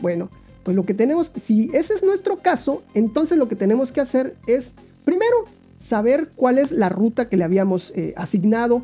Bueno, 0.00 0.28
pues 0.62 0.76
lo 0.76 0.84
que 0.84 0.94
tenemos, 0.94 1.32
si 1.44 1.70
ese 1.72 1.94
es 1.94 2.02
nuestro 2.02 2.36
caso, 2.36 2.82
entonces 2.94 3.38
lo 3.38 3.48
que 3.48 3.56
tenemos 3.56 3.92
que 3.92 4.00
hacer 4.00 4.36
es, 4.46 4.68
primero, 5.04 5.36
saber 5.84 6.30
cuál 6.36 6.58
es 6.58 6.70
la 6.70 6.88
ruta 6.88 7.28
que 7.28 7.36
le 7.36 7.44
habíamos 7.44 7.92
eh, 7.96 8.12
asignado 8.16 8.82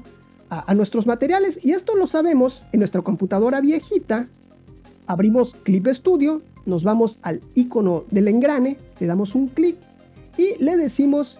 a, 0.50 0.70
a, 0.70 0.74
nuestros 0.74 1.06
materiales. 1.06 1.58
Y 1.62 1.72
esto 1.72 1.96
lo 1.96 2.08
sabemos 2.08 2.62
en 2.72 2.80
nuestra 2.80 3.02
computadora 3.02 3.60
viejita. 3.60 4.26
Abrimos 5.06 5.54
Clip 5.62 5.86
Studio, 5.88 6.42
nos 6.66 6.82
vamos 6.82 7.18
al 7.22 7.40
icono 7.54 8.04
del 8.10 8.28
engrane, 8.28 8.76
le 9.00 9.06
damos 9.06 9.34
un 9.34 9.48
clic 9.48 9.76
y 10.36 10.62
le 10.62 10.76
decimos 10.76 11.38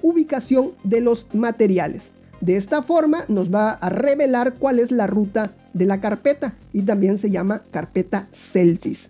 ubicación 0.00 0.72
de 0.84 1.00
los 1.00 1.26
materiales. 1.34 2.11
De 2.42 2.56
esta 2.56 2.82
forma 2.82 3.24
nos 3.28 3.54
va 3.54 3.70
a 3.70 3.88
revelar 3.88 4.54
cuál 4.54 4.80
es 4.80 4.90
la 4.90 5.06
ruta 5.06 5.52
de 5.74 5.86
la 5.86 6.00
carpeta 6.00 6.54
y 6.72 6.82
también 6.82 7.18
se 7.20 7.30
llama 7.30 7.62
carpeta 7.70 8.26
Celsius. 8.32 9.08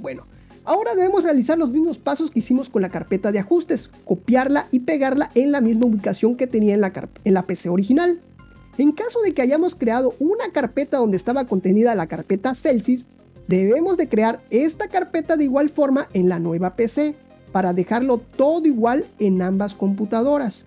Bueno, 0.00 0.24
ahora 0.64 0.96
debemos 0.96 1.22
realizar 1.22 1.56
los 1.56 1.70
mismos 1.70 1.98
pasos 1.98 2.32
que 2.32 2.40
hicimos 2.40 2.68
con 2.68 2.82
la 2.82 2.88
carpeta 2.88 3.30
de 3.30 3.38
ajustes, 3.38 3.88
copiarla 4.04 4.66
y 4.72 4.80
pegarla 4.80 5.30
en 5.36 5.52
la 5.52 5.60
misma 5.60 5.86
ubicación 5.86 6.34
que 6.34 6.48
tenía 6.48 6.74
en 6.74 6.80
la, 6.80 6.92
en 7.22 7.34
la 7.34 7.42
PC 7.42 7.68
original. 7.68 8.18
En 8.78 8.90
caso 8.90 9.20
de 9.22 9.30
que 9.30 9.42
hayamos 9.42 9.76
creado 9.76 10.16
una 10.18 10.50
carpeta 10.52 10.96
donde 10.96 11.16
estaba 11.16 11.44
contenida 11.44 11.94
la 11.94 12.08
carpeta 12.08 12.56
Celsius, 12.56 13.04
debemos 13.46 13.96
de 13.96 14.08
crear 14.08 14.40
esta 14.50 14.88
carpeta 14.88 15.36
de 15.36 15.44
igual 15.44 15.68
forma 15.68 16.08
en 16.14 16.28
la 16.28 16.40
nueva 16.40 16.74
PC 16.74 17.14
para 17.52 17.72
dejarlo 17.72 18.18
todo 18.18 18.66
igual 18.66 19.04
en 19.20 19.40
ambas 19.40 19.74
computadoras. 19.74 20.64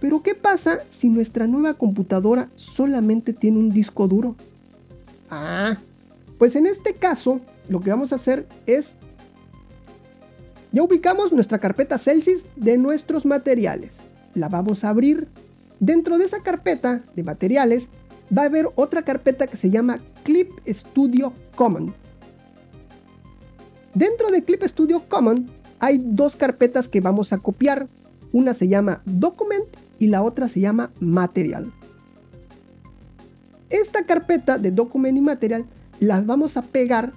Pero 0.00 0.22
¿qué 0.22 0.34
pasa 0.34 0.80
si 0.96 1.08
nuestra 1.08 1.46
nueva 1.46 1.74
computadora 1.74 2.48
solamente 2.56 3.32
tiene 3.32 3.58
un 3.58 3.70
disco 3.70 4.06
duro? 4.06 4.36
Ah, 5.30 5.76
pues 6.38 6.54
en 6.54 6.66
este 6.66 6.94
caso 6.94 7.40
lo 7.68 7.80
que 7.80 7.90
vamos 7.90 8.12
a 8.12 8.16
hacer 8.16 8.46
es, 8.66 8.86
ya 10.72 10.82
ubicamos 10.82 11.32
nuestra 11.32 11.58
carpeta 11.58 11.98
Celsius 11.98 12.42
de 12.56 12.78
nuestros 12.78 13.26
materiales. 13.26 13.92
La 14.34 14.48
vamos 14.48 14.84
a 14.84 14.90
abrir. 14.90 15.28
Dentro 15.80 16.18
de 16.18 16.24
esa 16.24 16.40
carpeta 16.40 17.02
de 17.14 17.22
materiales 17.22 17.86
va 18.36 18.42
a 18.42 18.46
haber 18.46 18.68
otra 18.74 19.02
carpeta 19.02 19.46
que 19.46 19.56
se 19.56 19.70
llama 19.70 19.98
Clip 20.22 20.50
Studio 20.66 21.32
Common. 21.54 21.94
Dentro 23.94 24.30
de 24.30 24.44
Clip 24.44 24.62
Studio 24.64 25.02
Common 25.08 25.48
hay 25.80 26.00
dos 26.02 26.36
carpetas 26.36 26.88
que 26.88 27.00
vamos 27.00 27.32
a 27.32 27.38
copiar. 27.38 27.86
Una 28.32 28.54
se 28.54 28.68
llama 28.68 29.02
Document 29.06 29.64
y 29.98 30.08
la 30.08 30.22
otra 30.22 30.48
se 30.48 30.60
llama 30.60 30.90
Material. 31.00 31.72
Esta 33.70 34.04
carpeta 34.04 34.58
de 34.58 34.70
Document 34.70 35.18
y 35.18 35.20
Material 35.20 35.66
las 36.00 36.24
vamos 36.24 36.56
a 36.56 36.62
pegar 36.62 37.12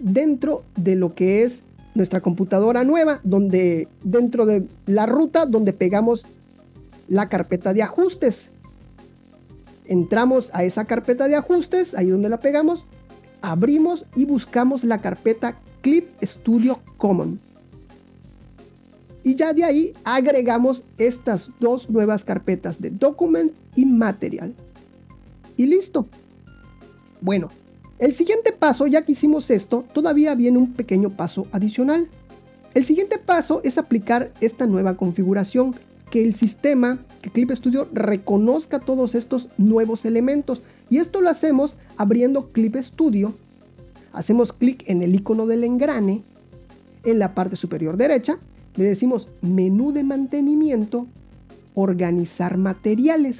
dentro 0.00 0.62
de 0.76 0.94
lo 0.94 1.14
que 1.14 1.42
es 1.42 1.60
nuestra 1.94 2.20
computadora 2.20 2.84
nueva, 2.84 3.20
donde 3.24 3.88
dentro 4.02 4.46
de 4.46 4.66
la 4.86 5.06
ruta 5.06 5.46
donde 5.46 5.72
pegamos 5.72 6.26
la 7.08 7.28
carpeta 7.28 7.72
de 7.72 7.82
ajustes. 7.82 8.50
Entramos 9.86 10.50
a 10.52 10.64
esa 10.64 10.84
carpeta 10.84 11.28
de 11.28 11.36
ajustes, 11.36 11.94
ahí 11.94 12.08
donde 12.08 12.28
la 12.28 12.40
pegamos, 12.40 12.86
abrimos 13.40 14.04
y 14.14 14.24
buscamos 14.24 14.84
la 14.84 14.98
carpeta 14.98 15.56
Clip 15.80 16.08
Studio 16.22 16.80
Common. 16.98 17.40
Y 19.26 19.34
ya 19.34 19.52
de 19.52 19.64
ahí 19.64 19.92
agregamos 20.04 20.84
estas 20.98 21.50
dos 21.58 21.90
nuevas 21.90 22.22
carpetas 22.22 22.80
de 22.80 22.90
Document 22.90 23.50
y 23.74 23.84
Material. 23.84 24.54
Y 25.56 25.66
listo. 25.66 26.06
Bueno, 27.20 27.48
el 27.98 28.14
siguiente 28.14 28.52
paso, 28.52 28.86
ya 28.86 29.02
que 29.02 29.10
hicimos 29.10 29.50
esto, 29.50 29.84
todavía 29.92 30.36
viene 30.36 30.58
un 30.58 30.74
pequeño 30.74 31.10
paso 31.10 31.48
adicional. 31.50 32.06
El 32.72 32.84
siguiente 32.84 33.18
paso 33.18 33.62
es 33.64 33.78
aplicar 33.78 34.30
esta 34.40 34.64
nueva 34.68 34.96
configuración, 34.96 35.74
que 36.08 36.22
el 36.22 36.36
sistema, 36.36 37.00
que 37.20 37.30
Clip 37.30 37.50
Studio 37.50 37.88
reconozca 37.92 38.78
todos 38.78 39.16
estos 39.16 39.48
nuevos 39.58 40.04
elementos. 40.04 40.62
Y 40.88 40.98
esto 40.98 41.20
lo 41.20 41.30
hacemos 41.30 41.74
abriendo 41.96 42.48
Clip 42.50 42.76
Studio. 42.76 43.34
Hacemos 44.12 44.52
clic 44.52 44.84
en 44.86 45.02
el 45.02 45.16
icono 45.16 45.46
del 45.46 45.64
engrane 45.64 46.22
en 47.02 47.18
la 47.18 47.34
parte 47.34 47.56
superior 47.56 47.96
derecha. 47.96 48.38
Le 48.76 48.84
decimos 48.84 49.28
menú 49.40 49.92
de 49.92 50.04
mantenimiento, 50.04 51.06
organizar 51.74 52.58
materiales. 52.58 53.38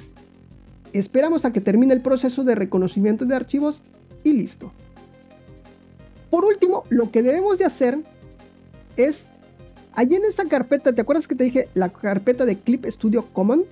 Esperamos 0.93 1.45
a 1.45 1.51
que 1.51 1.61
termine 1.61 1.93
el 1.93 2.01
proceso 2.01 2.43
de 2.43 2.55
reconocimiento 2.55 3.25
de 3.25 3.35
archivos 3.35 3.81
y 4.23 4.33
listo. 4.33 4.71
Por 6.29 6.43
último, 6.43 6.83
lo 6.89 7.11
que 7.11 7.23
debemos 7.23 7.57
de 7.57 7.65
hacer 7.65 7.99
es, 8.95 9.25
allí 9.93 10.15
en 10.15 10.25
esa 10.25 10.45
carpeta, 10.45 10.93
¿te 10.93 11.01
acuerdas 11.01 11.27
que 11.27 11.35
te 11.35 11.43
dije 11.43 11.69
la 11.73 11.89
carpeta 11.89 12.45
de 12.45 12.57
Clip 12.57 12.85
Studio 12.85 13.25
Common? 13.33 13.63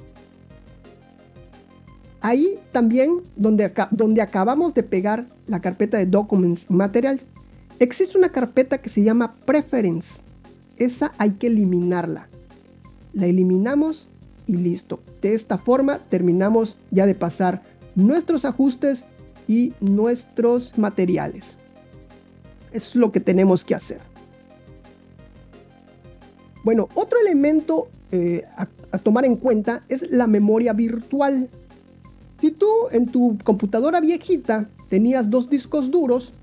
Ahí 2.22 2.60
también, 2.72 3.22
donde, 3.36 3.72
donde 3.91 4.22
acabamos 4.22 4.74
de 4.74 4.84
pegar 4.84 5.27
la 5.48 5.60
carpeta 5.60 5.98
de 5.98 6.05
Documents 6.05 6.69
Materials, 6.69 7.24
existe 7.79 8.17
una 8.17 8.29
carpeta 8.29 8.79
que 8.79 8.89
se 8.89 9.03
llama 9.03 9.34
Preference. 9.45 10.25
Esa 10.77 11.13
hay 11.17 11.32
que 11.32 11.48
eliminarla. 11.48 12.27
La 13.13 13.27
eliminamos 13.27 14.08
y 14.48 14.58
listo. 14.58 15.00
De 15.22 15.34
esta 15.34 15.58
forma 15.58 16.00
terminamos 16.00 16.75
ya 16.91 17.05
de 17.05 17.15
pasar 17.15 17.63
nuestros 17.96 18.46
ajustes 18.46 19.03
y 19.48 19.74
nuestros 19.79 20.77
materiales. 20.77 21.46
Es 22.72 22.96
lo 22.96 23.12
que 23.12 23.20
tenemos 23.20 23.63
que 23.63 23.75
hacer. 23.75 24.00
Bueno, 26.63 26.89
otro 26.96 27.20
elemento 27.20 27.88
eh, 28.12 28.44
a, 28.58 28.67
a 28.91 28.98
tomar 28.98 29.25
en 29.25 29.36
cuenta 29.36 29.82
es 29.88 30.10
la 30.10 30.27
memoria 30.27 30.74
virtual. 30.74 31.48
Si 32.41 32.51
tú 32.51 32.67
en 32.91 33.05
tu 33.08 33.38
computadora 33.44 34.01
viejita 34.01 34.67
tenías 34.89 35.29
dos 35.29 35.50
discos 35.50 35.89
duros 35.89 36.34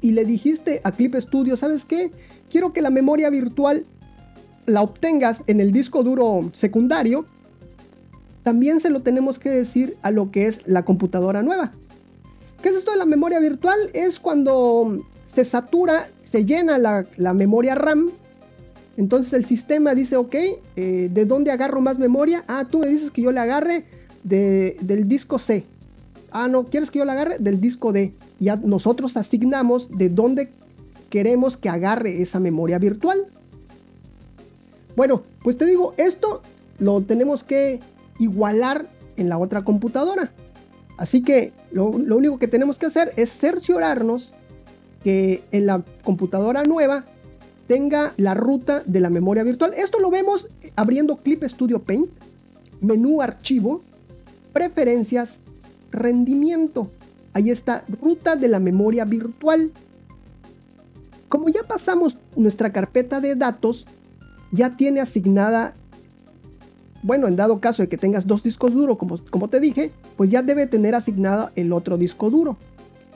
y 0.00 0.12
le 0.12 0.24
dijiste 0.24 0.80
a 0.84 0.92
Clip 0.92 1.14
Studio, 1.16 1.56
¿sabes 1.56 1.84
qué? 1.84 2.10
Quiero 2.52 2.74
que 2.74 2.82
la 2.82 2.90
memoria 2.90 3.30
virtual 3.30 3.86
la 4.66 4.82
obtengas 4.82 5.38
en 5.46 5.58
el 5.58 5.72
disco 5.72 6.02
duro 6.02 6.50
secundario, 6.52 7.24
también 8.42 8.80
se 8.80 8.90
lo 8.90 9.00
tenemos 9.00 9.38
que 9.38 9.48
decir 9.48 9.96
a 10.02 10.10
lo 10.10 10.30
que 10.30 10.48
es 10.48 10.60
la 10.66 10.84
computadora 10.84 11.42
nueva. 11.42 11.72
¿Qué 12.62 12.68
es 12.68 12.74
esto 12.74 12.90
de 12.90 12.98
la 12.98 13.06
memoria 13.06 13.40
virtual? 13.40 13.78
Es 13.94 14.20
cuando 14.20 14.98
se 15.34 15.46
satura, 15.46 16.10
se 16.30 16.44
llena 16.44 16.76
la, 16.76 17.32
memoria 17.32 17.74
RAM. 17.74 18.10
Entonces 18.98 19.32
el 19.32 19.46
sistema 19.46 19.94
dice, 19.94 20.16
ok, 20.16 20.34
eh, 20.76 21.08
¿de 21.10 21.24
dónde 21.24 21.52
agarro 21.52 21.80
más 21.80 21.98
memoria? 21.98 22.44
Ah, 22.48 22.66
tú 22.70 22.80
me 22.80 22.88
dices 22.88 23.10
que 23.10 23.22
yo 23.22 23.32
le 23.32 23.40
agarre 23.40 23.86
del 24.24 25.08
disco 25.08 25.38
C. 25.38 25.64
Ah, 26.30 26.48
no, 26.48 26.64
¿quieres 26.64 26.90
que 26.90 26.98
yo 26.98 27.06
le 27.06 27.12
agarre? 27.12 27.38
Del 27.38 27.62
disco 27.62 27.92
D. 27.92 28.12
Ya 28.40 28.56
nosotros 28.56 29.16
asignamos 29.16 29.88
de 29.96 30.10
dónde 30.10 30.50
queremos 31.12 31.58
que 31.58 31.68
agarre 31.68 32.22
esa 32.22 32.40
memoria 32.40 32.78
virtual. 32.78 33.26
Bueno, 34.96 35.22
pues 35.42 35.58
te 35.58 35.66
digo, 35.66 35.92
esto 35.98 36.40
lo 36.78 37.02
tenemos 37.02 37.44
que 37.44 37.80
igualar 38.18 38.86
en 39.18 39.28
la 39.28 39.36
otra 39.36 39.62
computadora. 39.62 40.32
Así 40.96 41.20
que 41.20 41.52
lo, 41.70 41.84
único 41.88 42.38
que 42.38 42.48
tenemos 42.48 42.78
que 42.78 42.86
hacer 42.86 43.12
es 43.16 43.30
cerciorarnos 43.30 44.32
que 45.04 45.42
en 45.52 45.66
la 45.66 45.82
computadora 46.02 46.62
nueva 46.62 47.04
tenga 47.66 48.14
la 48.16 48.32
ruta 48.32 48.82
de 48.86 49.00
la 49.00 49.10
memoria 49.10 49.42
virtual. 49.42 49.74
Esto 49.76 49.98
lo 49.98 50.10
vemos 50.10 50.48
abriendo 50.76 51.18
Clip 51.18 51.44
Studio 51.44 51.80
Paint, 51.80 52.08
menú 52.80 53.20
archivo, 53.20 53.82
preferencias, 54.54 55.28
rendimiento. 55.90 56.90
Ahí 57.34 57.50
está, 57.50 57.84
ruta 58.00 58.34
de 58.34 58.48
la 58.48 58.60
memoria 58.60 59.04
virtual. 59.04 59.72
Como 61.32 61.48
ya 61.48 61.62
pasamos 61.62 62.14
nuestra 62.36 62.74
carpeta 62.74 63.18
de 63.22 63.34
datos, 63.34 63.86
ya 64.50 64.76
tiene 64.76 65.00
asignada 65.00 65.72
bueno, 67.02 67.26
en 67.26 67.36
dado 67.36 67.58
caso 67.58 67.80
de 67.80 67.88
que 67.88 67.96
tengas 67.96 68.26
dos 68.26 68.42
discos 68.42 68.74
duros, 68.74 68.98
como, 68.98 69.16
como 69.30 69.48
te 69.48 69.58
dije, 69.58 69.92
pues 70.18 70.28
ya 70.28 70.42
debe 70.42 70.66
tener 70.66 70.94
asignado 70.94 71.48
el 71.56 71.72
otro 71.72 71.96
disco 71.96 72.28
duro. 72.28 72.58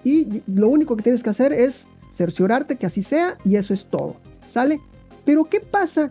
Y 0.03 0.43
lo 0.47 0.69
único 0.69 0.97
que 0.97 1.03
tienes 1.03 1.23
que 1.23 1.29
hacer 1.29 1.53
es 1.53 1.85
cerciorarte 2.17 2.77
que 2.77 2.87
así 2.87 3.03
sea 3.03 3.37
y 3.45 3.57
eso 3.57 3.75
es 3.75 3.85
todo. 3.85 4.17
¿Sale? 4.49 4.81
Pero 5.27 5.45
¿qué 5.45 5.61
pasa 5.61 6.11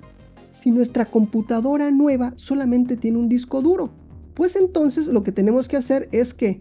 si 0.61 0.69
nuestra 0.69 1.05
computadora 1.05 1.89
nueva 1.89 2.33
solamente 2.35 2.97
tiene 2.97 3.17
un 3.17 3.29
disco 3.29 3.63
duro? 3.63 3.89
Pues 4.35 4.55
entonces 4.55 5.07
lo 5.07 5.23
que 5.23 5.31
tenemos 5.31 5.67
que 5.67 5.77
hacer 5.77 6.07
es 6.11 6.35
que 6.35 6.59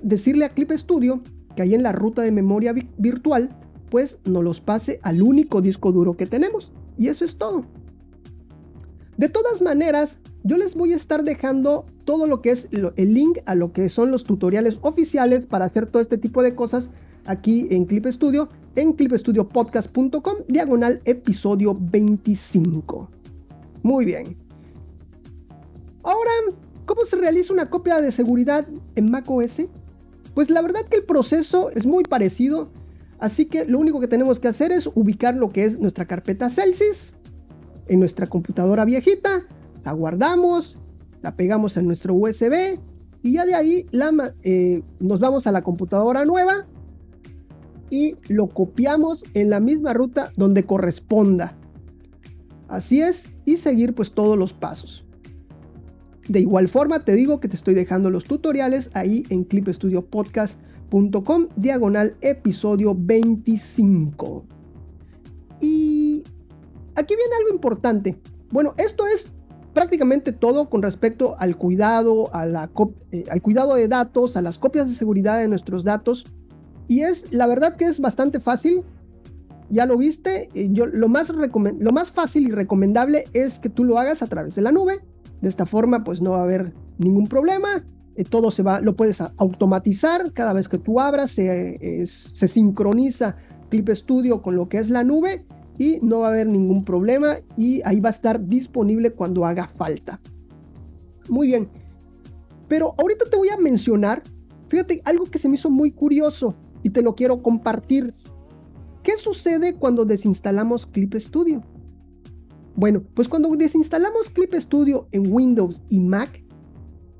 decirle 0.00 0.44
a 0.44 0.50
Clip 0.50 0.70
Studio 0.70 1.22
que 1.56 1.62
ahí 1.62 1.74
en 1.74 1.82
la 1.82 1.90
ruta 1.90 2.22
de 2.22 2.30
memoria 2.30 2.72
virtual, 2.98 3.50
pues 3.90 4.18
nos 4.24 4.42
los 4.44 4.60
pase 4.60 5.00
al 5.02 5.22
único 5.22 5.60
disco 5.60 5.92
duro 5.92 6.16
que 6.16 6.26
tenemos. 6.26 6.72
Y 6.96 7.08
eso 7.08 7.24
es 7.24 7.36
todo. 7.36 7.64
De 9.16 9.28
todas 9.28 9.60
maneras, 9.60 10.16
yo 10.44 10.56
les 10.56 10.74
voy 10.74 10.94
a 10.94 10.96
estar 10.96 11.24
dejando 11.24 11.84
todo 12.04 12.26
lo 12.26 12.40
que 12.40 12.52
es 12.52 12.68
el 12.72 13.14
link 13.14 13.38
a 13.44 13.54
lo 13.54 13.72
que 13.72 13.88
son 13.90 14.10
los 14.10 14.24
tutoriales 14.24 14.78
oficiales 14.80 15.44
para 15.44 15.66
hacer 15.66 15.86
todo 15.86 16.00
este 16.00 16.16
tipo 16.16 16.42
de 16.42 16.54
cosas 16.54 16.88
aquí 17.26 17.66
en 17.70 17.84
Clip 17.84 18.06
Studio, 18.06 18.48
en 18.76 18.94
clipstudiopodcast.com, 18.94 20.36
diagonal 20.48 21.02
episodio 21.04 21.76
25. 21.78 23.10
Muy 23.82 24.06
bien. 24.06 24.36
Ahora, 26.02 26.30
¿cómo 26.86 27.02
se 27.04 27.16
realiza 27.16 27.52
una 27.52 27.68
copia 27.68 28.00
de 28.00 28.12
seguridad 28.12 28.66
en 28.94 29.10
macOS? 29.10 29.66
Pues 30.34 30.48
la 30.48 30.62
verdad 30.62 30.86
que 30.88 30.96
el 30.96 31.04
proceso 31.04 31.70
es 31.70 31.84
muy 31.86 32.04
parecido, 32.04 32.70
así 33.20 33.46
que 33.46 33.64
lo 33.64 33.78
único 33.78 34.00
que 34.00 34.08
tenemos 34.08 34.40
que 34.40 34.48
hacer 34.48 34.72
es 34.72 34.88
ubicar 34.94 35.36
lo 35.36 35.50
que 35.50 35.64
es 35.64 35.78
nuestra 35.78 36.06
carpeta 36.06 36.50
Celsius 36.50 37.12
en 37.86 38.00
nuestra 38.00 38.26
computadora 38.26 38.84
viejita, 38.84 39.46
la 39.84 39.92
guardamos, 39.92 40.76
la 41.22 41.36
pegamos 41.36 41.76
en 41.76 41.86
nuestro 41.86 42.14
USB 42.14 42.78
y 43.22 43.32
ya 43.32 43.44
de 43.44 43.54
ahí 43.54 43.86
eh, 44.42 44.82
nos 44.98 45.20
vamos 45.20 45.46
a 45.46 45.52
la 45.52 45.62
computadora 45.62 46.24
nueva 46.24 46.66
y 47.90 48.16
lo 48.28 48.48
copiamos 48.48 49.24
en 49.34 49.50
la 49.50 49.60
misma 49.60 49.92
ruta 49.92 50.32
donde 50.36 50.64
corresponda. 50.64 51.56
Así 52.68 53.02
es, 53.02 53.24
y 53.44 53.56
seguir 53.56 53.94
pues 53.94 54.12
todos 54.12 54.38
los 54.38 54.52
pasos. 54.52 55.04
De 56.28 56.38
igual 56.38 56.68
forma 56.68 57.04
te 57.04 57.16
digo 57.16 57.40
que 57.40 57.48
te 57.48 57.56
estoy 57.56 57.74
dejando 57.74 58.08
los 58.08 58.24
tutoriales 58.24 58.88
ahí 58.94 59.24
en 59.30 59.44
clipstudiopodcast.com 60.90 61.48
diagonal 61.56 62.16
episodio 62.20 62.94
25. 62.96 64.44
Y 65.60 66.22
aquí 66.94 67.14
viene 67.14 67.34
algo 67.38 67.54
importante. 67.54 68.20
Bueno, 68.50 68.74
esto 68.76 69.06
es 69.06 69.32
prácticamente 69.72 70.32
todo 70.32 70.68
con 70.68 70.82
respecto 70.82 71.36
al 71.38 71.56
cuidado, 71.56 72.30
eh, 73.12 73.24
al 73.30 73.42
cuidado 73.42 73.74
de 73.74 73.88
datos, 73.88 74.36
a 74.36 74.42
las 74.42 74.58
copias 74.58 74.88
de 74.88 74.94
seguridad 74.94 75.38
de 75.38 75.48
nuestros 75.48 75.84
datos. 75.84 76.24
Y 76.88 77.02
es, 77.02 77.32
la 77.32 77.46
verdad 77.46 77.76
que 77.76 77.84
es 77.84 78.00
bastante 78.00 78.40
fácil. 78.40 78.82
Ya 79.70 79.86
lo 79.86 79.96
viste, 79.96 80.48
eh, 80.54 80.68
yo, 80.72 80.86
lo, 80.86 81.08
más 81.08 81.30
lo 81.30 81.90
más 81.92 82.10
fácil 82.10 82.48
y 82.48 82.50
recomendable 82.50 83.24
es 83.32 83.60
que 83.60 83.68
tú 83.68 83.84
lo 83.84 83.98
hagas 83.98 84.20
a 84.22 84.26
través 84.26 84.56
de 84.56 84.62
la 84.62 84.72
nube. 84.72 85.00
De 85.40 85.48
esta 85.48 85.64
forma, 85.64 86.02
pues 86.02 86.20
no 86.20 86.32
va 86.32 86.40
a 86.40 86.42
haber 86.42 86.74
ningún 86.98 87.28
problema. 87.28 87.84
Eh, 88.16 88.24
todo 88.24 88.50
se 88.50 88.62
va, 88.62 88.80
lo 88.80 88.96
puedes 88.96 89.20
automatizar. 89.36 90.32
Cada 90.32 90.52
vez 90.52 90.68
que 90.68 90.78
tú 90.78 91.00
abras, 91.00 91.30
se, 91.30 92.06
se 92.06 92.48
sincroniza 92.48 93.36
Clip 93.68 93.88
Studio 93.90 94.42
con 94.42 94.56
lo 94.56 94.68
que 94.68 94.78
es 94.78 94.90
la 94.90 95.04
nube 95.04 95.44
y 95.78 95.98
no 96.02 96.20
va 96.20 96.28
a 96.28 96.30
haber 96.30 96.46
ningún 96.46 96.84
problema 96.84 97.38
y 97.56 97.80
ahí 97.84 98.00
va 98.00 98.10
a 98.10 98.12
estar 98.12 98.46
disponible 98.46 99.12
cuando 99.12 99.46
haga 99.46 99.68
falta. 99.68 100.20
Muy 101.28 101.48
bien. 101.48 101.68
Pero 102.68 102.94
ahorita 102.98 103.24
te 103.30 103.36
voy 103.36 103.48
a 103.48 103.56
mencionar, 103.56 104.22
fíjate, 104.68 105.00
algo 105.04 105.26
que 105.26 105.38
se 105.38 105.48
me 105.48 105.56
hizo 105.56 105.70
muy 105.70 105.90
curioso 105.90 106.54
y 106.82 106.90
te 106.90 107.02
lo 107.02 107.14
quiero 107.14 107.42
compartir. 107.42 108.14
¿qué 109.02 109.16
sucede 109.16 109.74
cuando 109.74 110.04
desinstalamos 110.04 110.86
Clip 110.86 111.14
Studio? 111.16 111.62
Bueno, 112.76 113.02
pues 113.14 113.28
cuando 113.28 113.50
desinstalamos 113.56 114.30
Clip 114.30 114.54
Studio 114.54 115.08
en 115.12 115.32
Windows 115.32 115.80
y 115.88 116.00
Mac, 116.00 116.42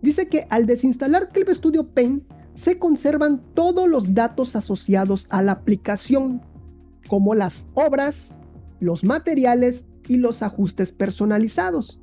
dice 0.02 0.28
que 0.28 0.46
al 0.50 0.66
desinstalar 0.66 1.28
Clip 1.28 1.48
Studio 1.50 1.88
Paint 1.88 2.24
se 2.54 2.78
conservan 2.78 3.40
todos 3.54 3.88
los 3.88 4.14
datos 4.14 4.54
asociados 4.56 5.26
a 5.30 5.42
la 5.42 5.52
aplicación, 5.52 6.42
como 7.08 7.34
las 7.34 7.64
obras, 7.74 8.16
los 8.80 9.04
materiales 9.04 9.84
y 10.08 10.16
los 10.16 10.42
ajustes 10.42 10.92
personalizados. 10.92 11.98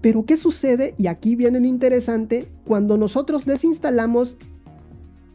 Pero 0.00 0.24
¿qué 0.24 0.36
sucede? 0.36 0.94
Y 0.98 1.08
aquí 1.08 1.36
viene 1.36 1.60
lo 1.60 1.66
interesante, 1.66 2.48
cuando 2.64 2.96
nosotros 2.96 3.44
desinstalamos 3.44 4.36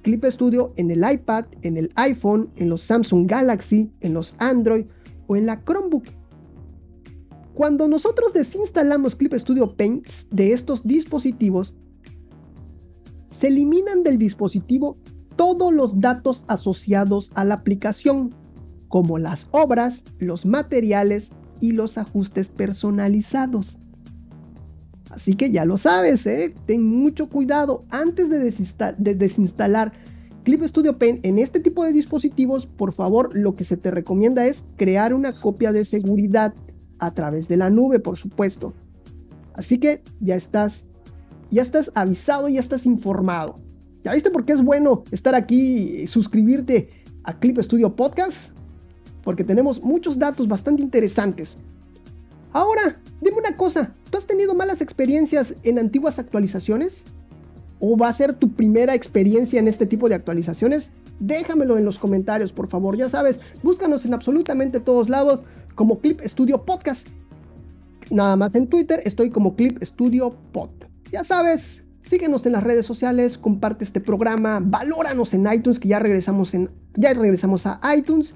Clip 0.02 0.24
Studio 0.26 0.74
en 0.78 0.92
el 0.92 1.04
iPad, 1.10 1.46
en 1.62 1.78
el 1.78 1.92
iPhone, 1.96 2.50
en 2.56 2.70
los 2.70 2.82
Samsung 2.82 3.28
Galaxy, 3.28 3.92
en 4.02 4.14
los 4.14 4.34
Android 4.38 4.86
o 5.28 5.36
en 5.36 5.46
la 5.46 5.62
Chromebook. 5.64 6.06
Cuando 7.62 7.88
nosotros 7.88 8.34
desinstalamos 8.34 9.16
Clip 9.16 9.36
Studio 9.36 9.76
Paint 9.76 10.08
de 10.32 10.52
estos 10.52 10.82
dispositivos, 10.82 11.76
se 13.40 13.50
eliminan 13.50 14.02
del 14.02 14.18
dispositivo 14.18 14.98
todos 15.36 15.72
los 15.72 16.02
datos 16.02 16.44
asociados 16.48 17.30
a 17.36 17.46
la 17.46 17.54
aplicación, 17.54 18.34
como 18.88 19.20
las 19.20 19.46
obras, 19.52 20.02
los 20.18 20.44
materiales 20.44 21.30
y 21.60 21.74
los 21.74 22.00
ajustes 22.00 22.50
personalizados. 22.50 23.78
Así 25.12 25.36
que 25.36 25.52
ya 25.52 25.64
lo 25.64 25.78
sabes, 25.78 26.26
¿eh? 26.26 26.56
ten 26.66 26.84
mucho 26.84 27.30
cuidado 27.30 27.86
antes 27.92 28.28
de, 28.32 28.40
de, 28.40 29.14
desinstalar 29.14 29.94
Clip 30.46 30.64
Studio 30.64 30.98
Paint 30.98 31.24
en 31.24 31.38
este 31.38 31.60
tipo 31.60 31.86
de 31.86 31.94
dispositivos. 31.94 32.66
Por 32.66 32.92
favor, 32.92 33.30
lo 33.38 33.54
que 33.54 33.66
se 33.66 33.78
te 33.78 33.92
recomienda 33.92 34.48
es 34.48 34.64
crear 34.78 35.14
una 35.14 35.40
copia 35.40 35.72
de 35.72 35.86
seguridad 35.86 36.56
a 37.02 37.12
través 37.12 37.50
de 37.50 37.58
la 37.58 37.70
nube, 37.70 38.00
por 38.00 38.16
supuesto. 38.16 38.74
Así 39.54 39.80
que 39.80 40.02
ya 40.22 40.36
estás, 40.36 40.84
ya 41.50 41.64
estás 41.64 41.92
avisado, 41.96 42.48
ya 42.48 42.62
estás 42.62 42.86
informado. 42.86 43.56
¿Ya 44.04 44.14
viste 44.14 44.30
por 44.30 44.46
qué 44.46 44.54
es 44.54 44.64
bueno 44.64 45.04
estar 45.12 45.36
aquí 45.36 46.02
y 46.02 46.08
suscribirte 46.08 46.90
a 47.24 47.38
Clip 47.38 47.60
Studio 47.60 47.96
Podcast? 47.96 48.56
Porque 49.24 49.44
tenemos 49.44 49.82
muchos 49.82 50.18
datos 50.18 50.48
bastante 50.48 50.82
interesantes. 50.82 51.56
Ahora, 52.54 53.00
dime 53.20 53.38
una 53.38 53.56
cosa, 53.56 53.94
¿tú 54.10 54.18
has 54.18 54.26
tenido 54.26 54.54
malas 54.54 54.82
experiencias 54.82 55.56
en 55.64 55.80
antiguas 55.80 56.20
actualizaciones? 56.20 56.94
¿O 57.80 57.98
va 57.98 58.10
a 58.10 58.14
ser 58.14 58.34
tu 58.34 58.52
primera 58.52 58.94
experiencia 58.94 59.60
en 59.60 59.68
este 59.68 59.88
tipo 59.88 60.08
de 60.08 60.16
actualizaciones? 60.16 60.92
Déjamelo 61.20 61.78
en 61.78 61.86
los 61.86 61.98
comentarios, 61.98 62.52
por 62.52 62.68
favor. 62.68 62.96
Ya 62.96 63.10
sabes, 63.10 63.40
búscanos 63.64 64.06
en 64.06 64.14
absolutamente 64.14 64.80
todos 64.80 65.10
lados 65.10 65.44
como 65.76 66.00
Clip 66.00 66.22
Studio 66.22 66.64
Podcast. 66.64 67.08
Nada 68.10 68.36
más 68.36 68.54
en 68.56 68.68
Twitter 68.68 69.02
estoy 69.06 69.30
como 69.30 69.56
Clip 69.56 69.82
Studio 69.84 70.36
Pod. 70.52 70.70
Ya 71.12 71.24
sabes, 71.24 71.84
síguenos 72.04 72.46
en 72.46 72.54
las 72.54 72.64
redes 72.64 72.86
sociales, 72.86 73.38
comparte 73.38 73.84
este 73.84 74.02
programa, 74.02 74.60
valóranos 74.62 75.34
en 75.34 75.52
iTunes, 75.52 75.80
que 75.80 75.88
ya 75.88 76.00
regresamos, 76.00 76.54
en, 76.54 76.70
ya 76.96 77.14
regresamos 77.14 77.66
a 77.66 77.80
iTunes 77.96 78.34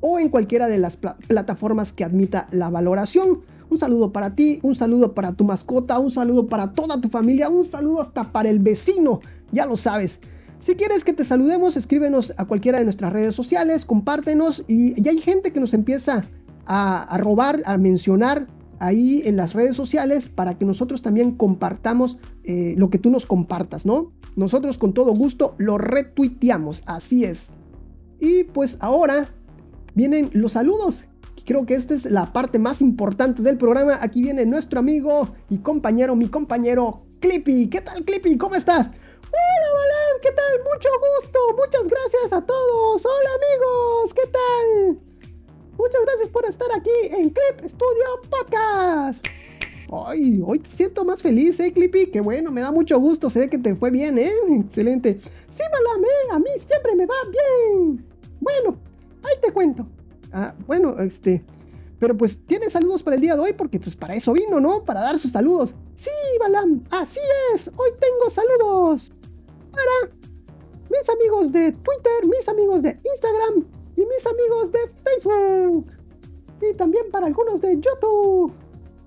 o 0.00 0.18
en 0.18 0.28
cualquiera 0.28 0.68
de 0.68 0.78
las 0.78 0.96
plataformas 0.96 1.92
que 1.92 2.04
admita 2.04 2.48
la 2.52 2.70
valoración. 2.70 3.40
Un 3.70 3.78
saludo 3.78 4.12
para 4.12 4.34
ti, 4.34 4.60
un 4.62 4.74
saludo 4.74 5.12
para 5.12 5.32
tu 5.32 5.44
mascota, 5.44 5.98
un 5.98 6.10
saludo 6.10 6.46
para 6.46 6.72
toda 6.72 7.00
tu 7.00 7.08
familia, 7.10 7.50
un 7.50 7.64
saludo 7.64 8.00
hasta 8.00 8.24
para 8.24 8.48
el 8.48 8.60
vecino, 8.60 9.20
ya 9.52 9.66
lo 9.66 9.76
sabes. 9.76 10.18
Si 10.60 10.74
quieres 10.74 11.04
que 11.04 11.12
te 11.12 11.24
saludemos, 11.24 11.76
escríbenos 11.76 12.32
a 12.36 12.46
cualquiera 12.46 12.78
de 12.78 12.84
nuestras 12.84 13.12
redes 13.12 13.34
sociales, 13.34 13.84
compártenos 13.84 14.64
y 14.66 15.00
ya 15.00 15.10
hay 15.10 15.20
gente 15.20 15.52
que 15.52 15.60
nos 15.60 15.74
empieza 15.74 16.22
a, 16.68 17.16
robar, 17.18 17.62
a 17.64 17.78
mencionar 17.78 18.46
ahí 18.78 19.22
en 19.24 19.36
las 19.36 19.54
redes 19.54 19.74
sociales 19.74 20.28
para 20.28 20.58
que 20.58 20.64
nosotros 20.64 21.02
también 21.02 21.32
compartamos 21.32 22.18
eh, 22.44 22.74
lo 22.76 22.90
que 22.90 22.98
tú 22.98 23.10
nos 23.10 23.26
compartas, 23.26 23.86
¿no? 23.86 24.12
Nosotros 24.36 24.78
con 24.78 24.92
todo 24.92 25.12
gusto 25.14 25.54
lo 25.58 25.78
retuiteamos, 25.78 26.82
así 26.86 27.24
es. 27.24 27.48
Y 28.20 28.44
pues 28.44 28.76
ahora 28.80 29.28
vienen 29.94 30.30
los 30.32 30.52
saludos. 30.52 31.02
Creo 31.44 31.64
que 31.64 31.74
esta 31.74 31.94
es 31.94 32.04
la 32.04 32.32
parte 32.32 32.58
más 32.58 32.82
importante 32.82 33.42
del 33.42 33.56
programa. 33.56 33.98
Aquí 34.02 34.22
viene 34.22 34.44
nuestro 34.44 34.80
amigo 34.80 35.30
y 35.48 35.58
compañero, 35.58 36.14
mi 36.14 36.28
compañero 36.28 37.04
Clippy. 37.20 37.68
¿Qué 37.68 37.80
tal, 37.80 38.04
Clippy? 38.04 38.36
¿Cómo 38.36 38.54
estás? 38.54 38.86
Hola, 38.86 39.68
Balan, 39.74 40.20
¿qué 40.22 40.28
tal? 40.30 40.58
Mucho 40.62 40.88
gusto. 41.16 41.38
Muchas 41.56 41.82
gracias 41.84 42.32
a 42.32 42.44
todos. 42.44 43.02
Estar 46.48 46.68
aquí 46.74 46.90
en 47.02 47.30
Clip 47.30 47.66
Studio 47.66 48.04
Podcast. 48.30 49.26
Ay, 50.06 50.40
hoy 50.44 50.58
te 50.58 50.70
siento 50.70 51.04
más 51.04 51.20
feliz, 51.20 51.60
¿eh, 51.60 51.72
Clippy? 51.72 52.06
Qué 52.06 52.20
bueno, 52.20 52.50
me 52.50 52.62
da 52.62 52.72
mucho 52.72 52.98
gusto. 52.98 53.28
Se 53.28 53.40
ve 53.40 53.50
que 53.50 53.58
te 53.58 53.74
fue 53.74 53.90
bien, 53.90 54.18
¿eh? 54.18 54.32
Excelente. 54.60 55.20
Sí, 55.20 55.62
Balam, 55.70 56.04
¿eh? 56.04 56.32
A 56.32 56.38
mí 56.38 56.50
siempre 56.66 56.94
me 56.94 57.04
va 57.04 57.14
bien. 57.30 58.04
Bueno, 58.40 58.78
ahí 59.22 59.36
te 59.42 59.52
cuento. 59.52 59.86
Ah, 60.32 60.54
bueno, 60.66 60.98
este. 61.00 61.44
Pero 61.98 62.16
pues 62.16 62.38
tiene 62.46 62.70
saludos 62.70 63.02
para 63.02 63.16
el 63.16 63.22
día 63.22 63.34
de 63.34 63.40
hoy 63.40 63.52
porque 63.52 63.78
pues 63.80 63.96
para 63.96 64.14
eso 64.14 64.32
vino, 64.32 64.60
¿no? 64.60 64.84
Para 64.84 65.00
dar 65.00 65.18
sus 65.18 65.32
saludos. 65.32 65.74
Sí, 65.96 66.10
Balam, 66.40 66.84
así 66.90 67.20
es. 67.52 67.68
Hoy 67.76 67.90
tengo 68.00 68.30
saludos 68.30 69.12
para 69.70 70.14
mis 70.88 71.08
amigos 71.08 71.52
de 71.52 71.72
Twitter, 71.72 72.26
mis 72.26 72.48
amigos 72.48 72.82
de 72.82 72.98
Instagram 73.04 73.66
y 73.96 74.00
mis 74.00 74.26
amigos 74.26 74.72
de 74.72 74.78
Facebook. 75.04 75.97
Y 76.60 76.74
también 76.74 77.10
para 77.10 77.26
algunos 77.26 77.60
de 77.60 77.76
YouTube. 77.76 78.52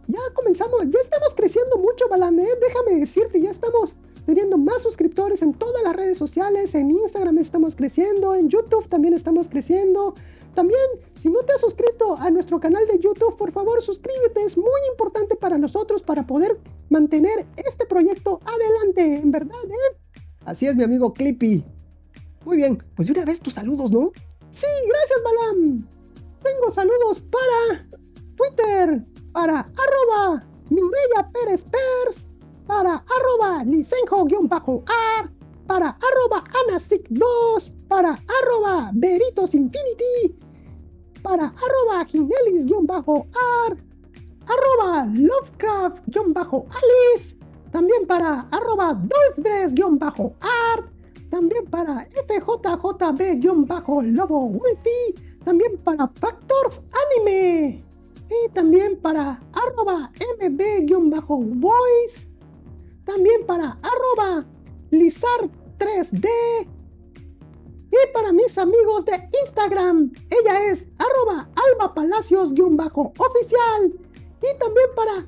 Ya 0.08 0.20
comenzamos, 0.34 0.82
ya 0.84 1.00
estamos 1.02 1.34
creciendo 1.36 1.78
mucho, 1.78 2.08
Balam, 2.10 2.40
¿eh? 2.40 2.50
Déjame 2.60 3.00
decirte, 3.00 3.40
ya 3.42 3.52
estamos 3.52 3.94
teniendo 4.26 4.58
más 4.58 4.82
suscriptores 4.82 5.42
en 5.42 5.54
todas 5.54 5.84
las 5.84 5.96
redes 5.96 6.18
sociales. 6.18 6.74
En 6.76 6.92
Instagram 6.92 7.38
estamos 7.38 7.76
creciendo, 7.76 8.36
en 8.36 8.50
YouTube 8.50 8.88
también 8.88 9.14
estamos 9.14 9.48
creciendo. 9.48 10.14
También, 10.54 10.82
si 11.22 11.30
no 11.30 11.40
te 11.44 11.54
has 11.54 11.62
suscrito 11.62 12.18
a 12.18 12.30
nuestro 12.30 12.60
canal 12.60 12.86
de 12.88 13.00
YouTube, 13.00 13.38
por 13.38 13.52
favor 13.52 13.82
suscríbete. 13.82 14.44
Es 14.44 14.58
muy 14.58 14.82
importante 14.92 15.36
para 15.36 15.58
nosotros 15.58 16.02
para 16.02 16.28
poder 16.28 16.58
mantener 16.90 17.46
este 17.56 17.86
proyecto 17.86 18.40
adelante, 18.46 19.22
en 19.22 19.32
verdad, 19.32 19.64
¿eh? 19.66 19.98
Así 20.46 20.68
es, 20.68 20.76
mi 20.76 20.84
amigo 20.84 21.14
Clippy. 21.14 21.64
Muy 22.44 22.58
bien, 22.58 22.84
pues 22.96 23.08
de 23.08 23.14
una 23.14 23.26
vez 23.26 23.40
tus 23.40 23.54
saludos, 23.54 23.92
¿no? 23.92 24.12
Sí, 24.52 24.68
gracias, 24.88 25.24
Balam. 25.24 25.91
Tengo 26.44 26.72
saludos 26.72 27.22
para 27.22 27.86
Twitter, 28.36 29.06
para 29.32 29.60
arroba 29.60 30.44
Mireya 30.72 31.30
Pérez 31.32 31.64
Pers, 31.64 32.28
para 32.66 32.96
arroba 32.96 33.64
licenjo-ar, 33.64 35.32
para 35.68 35.90
arroba 35.90 36.44
anasic2, 36.66 37.72
para 37.88 38.18
arroba 38.40 38.90
Veritos 38.94 39.54
Infinity, 39.54 40.36
para 41.22 41.46
arroba 41.46 42.04
Ginelis-ar, 42.06 43.78
arroba 44.48 45.06
Lovecraft-alice, 45.14 47.38
también 47.72 48.08
para 48.08 48.48
arroba 48.50 48.96
Dolphdress-art, 48.96 50.86
también 51.30 51.66
para 51.66 52.08
FJJB-lobo 52.28 54.46
Wifi, 54.46 55.31
también 55.44 55.78
para 55.84 56.08
Factor 56.08 56.72
Anime, 56.92 57.84
y 58.30 58.50
también 58.54 59.02
para 59.02 59.42
arroba 59.52 60.12
MB-voice, 60.40 62.28
también 63.06 63.46
para 63.46 63.78
arroba 63.82 64.46
Lizard3D, 64.92 66.28
y 67.92 67.98
para 68.14 68.32
mis 68.32 68.58
amigos 68.58 69.04
de 69.04 69.12
Instagram, 69.44 70.14
ella 70.30 70.72
es 70.72 70.88
arroba 70.98 71.50
Alba 71.56 71.94
Palacios-oficial. 71.94 73.94
Y 74.42 74.58
también 74.58 74.88
para 74.96 75.26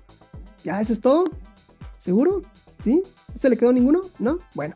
¿Ya 0.64 0.82
eso 0.82 0.94
es 0.94 1.02
todo? 1.02 1.26
¿Seguro? 2.00 2.42
¿Sí? 2.84 3.02
¿Se 3.40 3.50
le 3.50 3.58
quedó 3.58 3.72
ninguno? 3.72 4.02
¿No? 4.20 4.40
Bueno. 4.56 4.74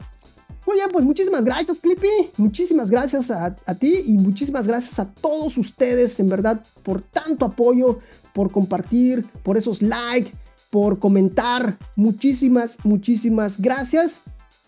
Bien, 0.73 0.89
pues 0.91 1.06
muchísimas 1.06 1.45
gracias, 1.45 1.80
Clippy. 1.80 2.32
Muchísimas 2.36 2.89
gracias 2.89 3.32
a, 3.32 3.56
ti 3.80 4.04
y 4.06 4.17
muchísimas 4.17 4.67
gracias 4.67 4.99
a 4.99 5.06
todos 5.06 5.58
ustedes, 5.58 6.19
en 6.19 6.28
verdad, 6.28 6.62
por 6.84 7.01
tanto 7.01 7.45
apoyo, 7.45 7.99
por 8.34 8.51
compartir, 8.51 9.25
por 9.41 9.56
esos 9.58 9.82
likes, 9.82 10.34
por 10.69 10.99
comentar. 10.99 11.78
Muchísimas, 11.95 12.75
muchísimas 12.84 13.58
gracias. 13.58 14.12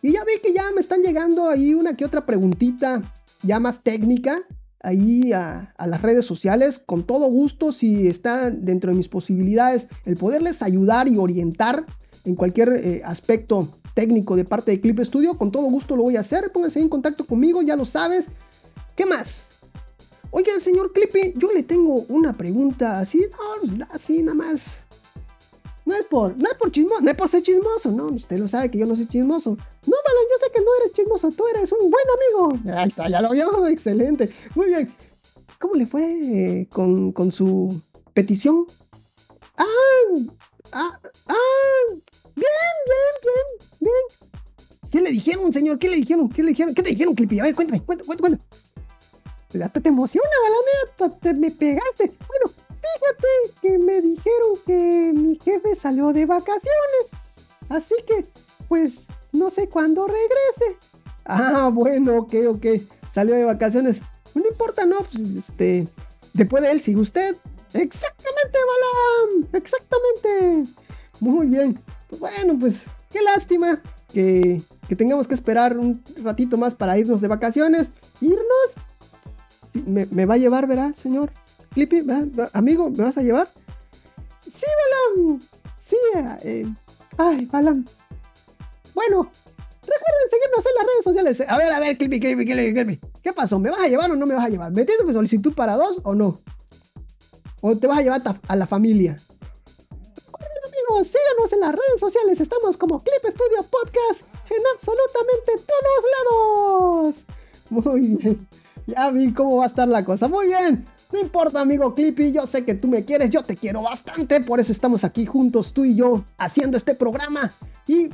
Y 0.01 0.13
ya 0.13 0.23
vi 0.23 0.39
que 0.41 0.53
ya 0.53 0.71
me 0.73 0.79
están 0.79 1.01
llegando 1.01 1.49
ahí 1.49 1.73
una 1.73 1.97
que 1.97 2.05
otra 2.05 2.25
preguntita 2.25 3.01
ya 3.43 3.59
más 3.59 3.83
técnica 3.83 4.39
ahí 4.79 5.33
a, 5.33 5.73
a, 5.77 5.87
las 5.87 6.01
redes 6.01 6.23
sociales. 6.23 6.79
Con 6.85 7.03
todo 7.03 7.27
gusto, 7.27 7.73
si 7.73 8.07
está 8.07 8.49
dentro 8.49 8.91
de 8.91 8.97
mis 8.97 9.09
posibilidades, 9.09 9.87
el 10.05 10.15
poderles 10.15 10.61
ayudar 10.61 11.09
y 11.09 11.17
orientar 11.17 11.85
en 12.23 12.35
cualquier 12.35 12.81
eh, 12.81 13.01
aspecto 13.03 13.77
técnico 13.97 14.35
de 14.35 14.45
parte 14.45 14.69
de 14.69 14.79
Clip 14.79 14.99
Studio, 14.99 15.33
con 15.33 15.51
todo 15.51 15.63
gusto 15.63 15.95
lo 15.95 16.03
voy 16.03 16.17
a 16.17 16.19
hacer. 16.19 16.51
Pónganse 16.51 16.79
en 16.79 16.87
contacto 16.87 17.25
conmigo, 17.25 17.63
ya 17.63 17.75
lo 17.75 17.83
sabes. 17.83 18.25
¿Qué 18.95 19.07
más? 19.07 19.43
Oiga, 20.29 20.51
señor 20.59 20.93
Clippy, 20.93 21.33
yo 21.35 21.51
le 21.51 21.63
tengo 21.63 22.05
una 22.07 22.37
pregunta 22.37 22.99
así, 22.99 23.25
no, 23.75 23.87
así 23.89 24.21
nada 24.21 24.35
más. 24.35 24.65
No 25.83 25.95
es 25.95 26.03
por, 26.03 26.37
no 26.37 26.47
es 26.47 26.55
por 26.59 26.71
chismoso, 26.71 27.01
no 27.01 27.09
es 27.09 27.17
por 27.17 27.27
ser 27.27 27.41
chismoso, 27.41 27.91
no, 27.91 28.05
usted 28.07 28.37
lo 28.37 28.47
sabe 28.47 28.69
que 28.69 28.77
yo 28.77 28.85
no 28.85 28.95
soy 28.95 29.07
chismoso. 29.07 29.51
No, 29.51 29.95
Balón, 30.05 30.25
yo 30.29 30.45
sé 30.45 30.51
que 30.53 30.61
no 30.61 30.67
eres 30.79 30.93
chismoso, 30.93 31.31
tú 31.31 31.47
eres 31.47 31.71
un 31.71 31.89
buen 31.89 32.05
amigo. 32.17 32.77
Ahí 32.77 32.89
está, 32.89 33.09
ya 33.09 33.19
lo 33.19 33.31
vio, 33.31 33.65
excelente. 33.67 34.31
Muy 34.53 34.67
bien. 34.67 34.93
¿Cómo 35.59 35.73
le 35.73 35.87
fue 35.87 36.67
con, 36.71 37.11
con 37.13 37.31
su 37.31 37.81
petición? 38.13 38.67
Ah, 39.57 39.65
ah, 40.71 40.99
ah, 41.29 41.37
bien, 42.37 42.75
bien, 42.85 43.15
bien, 43.23 43.91
bien. 43.91 44.91
¿Qué 44.91 45.01
le 45.01 45.09
dijeron, 45.09 45.51
señor? 45.51 45.79
¿Qué 45.79 45.89
le 45.89 45.97
dijeron? 45.97 46.29
¿Qué 46.29 46.43
le 46.43 46.49
dijeron? 46.49 46.73
¿Qué 46.73 46.83
te 46.83 46.89
dijeron, 46.89 47.15
Clippy? 47.15 47.39
A 47.39 47.43
ver, 47.43 47.55
cuéntame, 47.55 47.81
cuéntame, 47.83 48.07
cuéntame. 48.07 48.39
Hasta 49.63 49.81
te 49.81 49.89
emociona, 49.89 50.29
Balón, 50.99 51.19
te 51.19 51.33
me 51.33 51.51
pegaste. 51.51 52.13
Bueno, 52.27 52.55
fíjate 52.67 53.59
que 53.61 53.77
me 53.77 54.01
dijeron 54.01 54.57
que 54.65 55.11
mi 55.13 55.39
jefe 55.39 55.75
salió 55.75 56.13
de 56.13 56.25
vacaciones. 56.25 57.05
Así 57.69 57.95
que, 58.05 58.25
pues, 58.67 58.93
no 59.31 59.49
sé 59.49 59.67
cuándo 59.67 60.05
regrese. 60.05 60.77
Ah, 61.25 61.69
bueno, 61.73 62.17
ok, 62.19 62.35
ok. 62.47 62.65
Salió 63.13 63.35
de 63.35 63.43
vacaciones. 63.43 63.97
No 64.35 64.43
importa, 64.47 64.85
no, 64.85 64.99
pues, 64.99 65.35
este. 65.37 65.87
Después 66.33 66.63
de 66.63 66.71
él 66.71 66.81
sigue 66.81 67.01
usted. 67.01 67.35
Exactamente, 67.73 68.57
Balam. 68.69 69.47
Exactamente. 69.53 70.71
Muy 71.19 71.47
bien. 71.47 71.79
Pues 72.09 72.19
bueno, 72.19 72.57
pues, 72.59 72.75
qué 73.11 73.21
lástima 73.21 73.81
que, 74.13 74.61
que 74.87 74.95
tengamos 74.95 75.27
que 75.27 75.35
esperar 75.35 75.77
un 75.77 76.03
ratito 76.23 76.57
más 76.57 76.73
para 76.73 76.97
irnos 76.97 77.21
de 77.21 77.27
vacaciones. 77.27 77.87
Irnos. 78.21 78.39
Me, 79.85 80.05
me 80.07 80.25
va 80.25 80.35
a 80.35 80.37
llevar, 80.37 80.67
¿verdad, 80.67 80.93
señor? 80.93 81.31
Clippy, 81.73 82.03
amigo, 82.53 82.89
¿me 82.89 83.03
vas 83.03 83.17
a 83.17 83.21
llevar? 83.21 83.47
Sí, 84.43 84.65
Balam. 85.15 85.39
Sí, 85.87 85.95
eh, 86.43 86.65
ay, 87.17 87.45
Balam. 87.45 87.85
Bueno, 88.95 89.29
recuerden 89.81 90.29
seguirnos 90.29 90.65
en 90.65 90.75
las 90.75 90.85
redes 90.85 91.03
sociales. 91.03 91.43
A 91.47 91.57
ver, 91.57 91.71
a 91.73 91.79
ver, 91.79 91.97
Clippy, 91.97 92.19
Clippy, 92.19 92.45
Clippy, 92.45 92.73
Clippy. 92.73 92.99
¿Qué 93.21 93.33
pasó? 93.33 93.59
¿Me 93.59 93.69
vas 93.69 93.81
a 93.81 93.87
llevar 93.87 94.09
o 94.09 94.15
no 94.15 94.25
me 94.25 94.33
vas 94.33 94.45
a 94.45 94.49
llevar? 94.49 94.71
¿Metiste 94.71 95.03
mi 95.03 95.13
solicitud 95.13 95.53
para 95.53 95.75
dos 95.75 95.99
o 96.03 96.15
no? 96.15 96.41
¿O 97.61 97.75
te 97.77 97.85
vas 97.85 97.99
a 97.99 98.01
llevar 98.01 98.21
a 98.47 98.55
la 98.55 98.65
familia? 98.65 99.19
Síganos 101.05 101.53
en 101.53 101.59
las 101.59 101.71
redes 101.71 101.99
sociales. 101.99 102.41
Estamos 102.41 102.75
como 102.75 103.03
Clip 103.03 103.31
Studio 103.31 103.63
Podcast 103.69 104.21
en 104.49 104.63
absolutamente 104.73 105.51
todos 105.67 107.13
lados. 107.13 107.15
Muy 107.69 107.99
bien. 108.15 108.47
Ya 108.87 109.11
vi 109.11 109.31
cómo 109.33 109.57
va 109.57 109.65
a 109.65 109.67
estar 109.67 109.87
la 109.87 110.03
cosa. 110.03 110.27
Muy 110.27 110.47
bien. 110.47 110.85
No 111.11 111.19
importa, 111.19 111.61
amigo 111.61 111.93
Clippy, 111.93 112.33
yo 112.33 112.47
sé 112.47 112.65
que 112.65 112.73
tú 112.73 112.87
me 112.87 113.05
quieres, 113.05 113.29
yo 113.29 113.41
te 113.41 113.55
quiero 113.55 113.81
bastante, 113.81 114.41
por 114.41 114.59
eso 114.59 114.73
estamos 114.73 115.05
aquí 115.05 115.25
juntos, 115.25 115.71
tú 115.71 115.85
y 115.85 115.95
yo, 115.95 116.25
haciendo 116.37 116.75
este 116.75 116.95
programa. 116.95 117.53
Y 117.87 118.09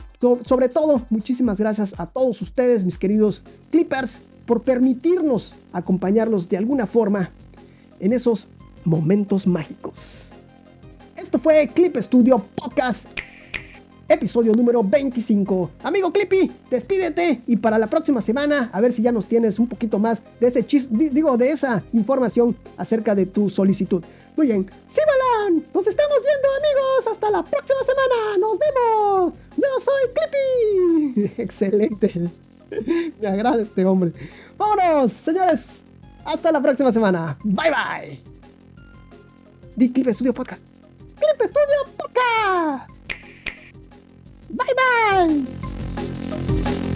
sobre 0.45 0.69
todo, 0.69 1.01
muchísimas 1.09 1.57
gracias 1.57 1.95
a 1.97 2.05
todos 2.05 2.39
ustedes, 2.43 2.83
mis 2.83 2.99
queridos 2.99 3.41
Clippers, 3.71 4.19
por 4.45 4.61
permitirnos 4.61 5.55
acompañarlos 5.71 6.49
de 6.49 6.57
alguna 6.57 6.85
forma 6.85 7.31
en 7.99 8.13
esos 8.13 8.47
momentos 8.85 9.47
mágicos. 9.47 10.32
Esto 11.15 11.39
fue 11.39 11.67
Clip 11.73 11.95
Studio 11.97 12.43
Podcast 12.55 13.07
episodio 14.07 14.53
número 14.53 14.83
25. 14.83 15.71
Amigo 15.83 16.11
Clippy, 16.11 16.51
despídete 16.69 17.41
y 17.47 17.57
para 17.57 17.77
la 17.77 17.87
próxima 17.87 18.21
semana 18.21 18.69
a 18.71 18.81
ver 18.81 18.93
si 18.93 19.01
ya 19.01 19.11
nos 19.11 19.25
tienes 19.25 19.59
un 19.59 19.67
poquito 19.67 19.99
más 19.99 20.19
de 20.39 20.47
ese 20.47 20.65
chis, 20.65 20.87
digo, 20.89 21.37
de 21.37 21.49
esa 21.49 21.83
información 21.93 22.55
acerca 22.77 23.15
de 23.15 23.25
tu 23.25 23.49
solicitud. 23.49 24.03
Muy 24.35 24.47
bien, 24.47 24.69
¡Sí, 24.87 24.99
Balan! 25.05 25.63
Nos 25.73 25.87
estamos 25.87 26.17
viendo 26.23 26.47
amigos, 26.57 27.07
hasta 27.11 27.29
la 27.29 27.43
próxima 27.43 27.79
semana, 27.81 28.37
nos 28.39 28.59
vemos. 28.59 29.33
Yo 29.57 29.67
soy 29.83 31.13
Clippy. 31.13 31.33
Excelente. 31.41 32.31
Me 33.21 33.27
agrada 33.27 33.61
este 33.61 33.85
hombre. 33.85 34.11
Vámonos, 34.57 35.13
señores. 35.13 35.61
Hasta 36.25 36.51
la 36.51 36.61
próxima 36.61 36.91
semana. 36.91 37.37
Bye 37.43 37.71
bye. 37.71 38.23
Di 39.75 39.91
Clip 39.91 40.09
Studio 40.09 40.33
Podcast. 40.33 40.72
Clip 41.17 41.39
Studio 41.49 41.83
Podcast. 41.97 42.87
Bye 44.49 44.73
bye! 46.77 46.89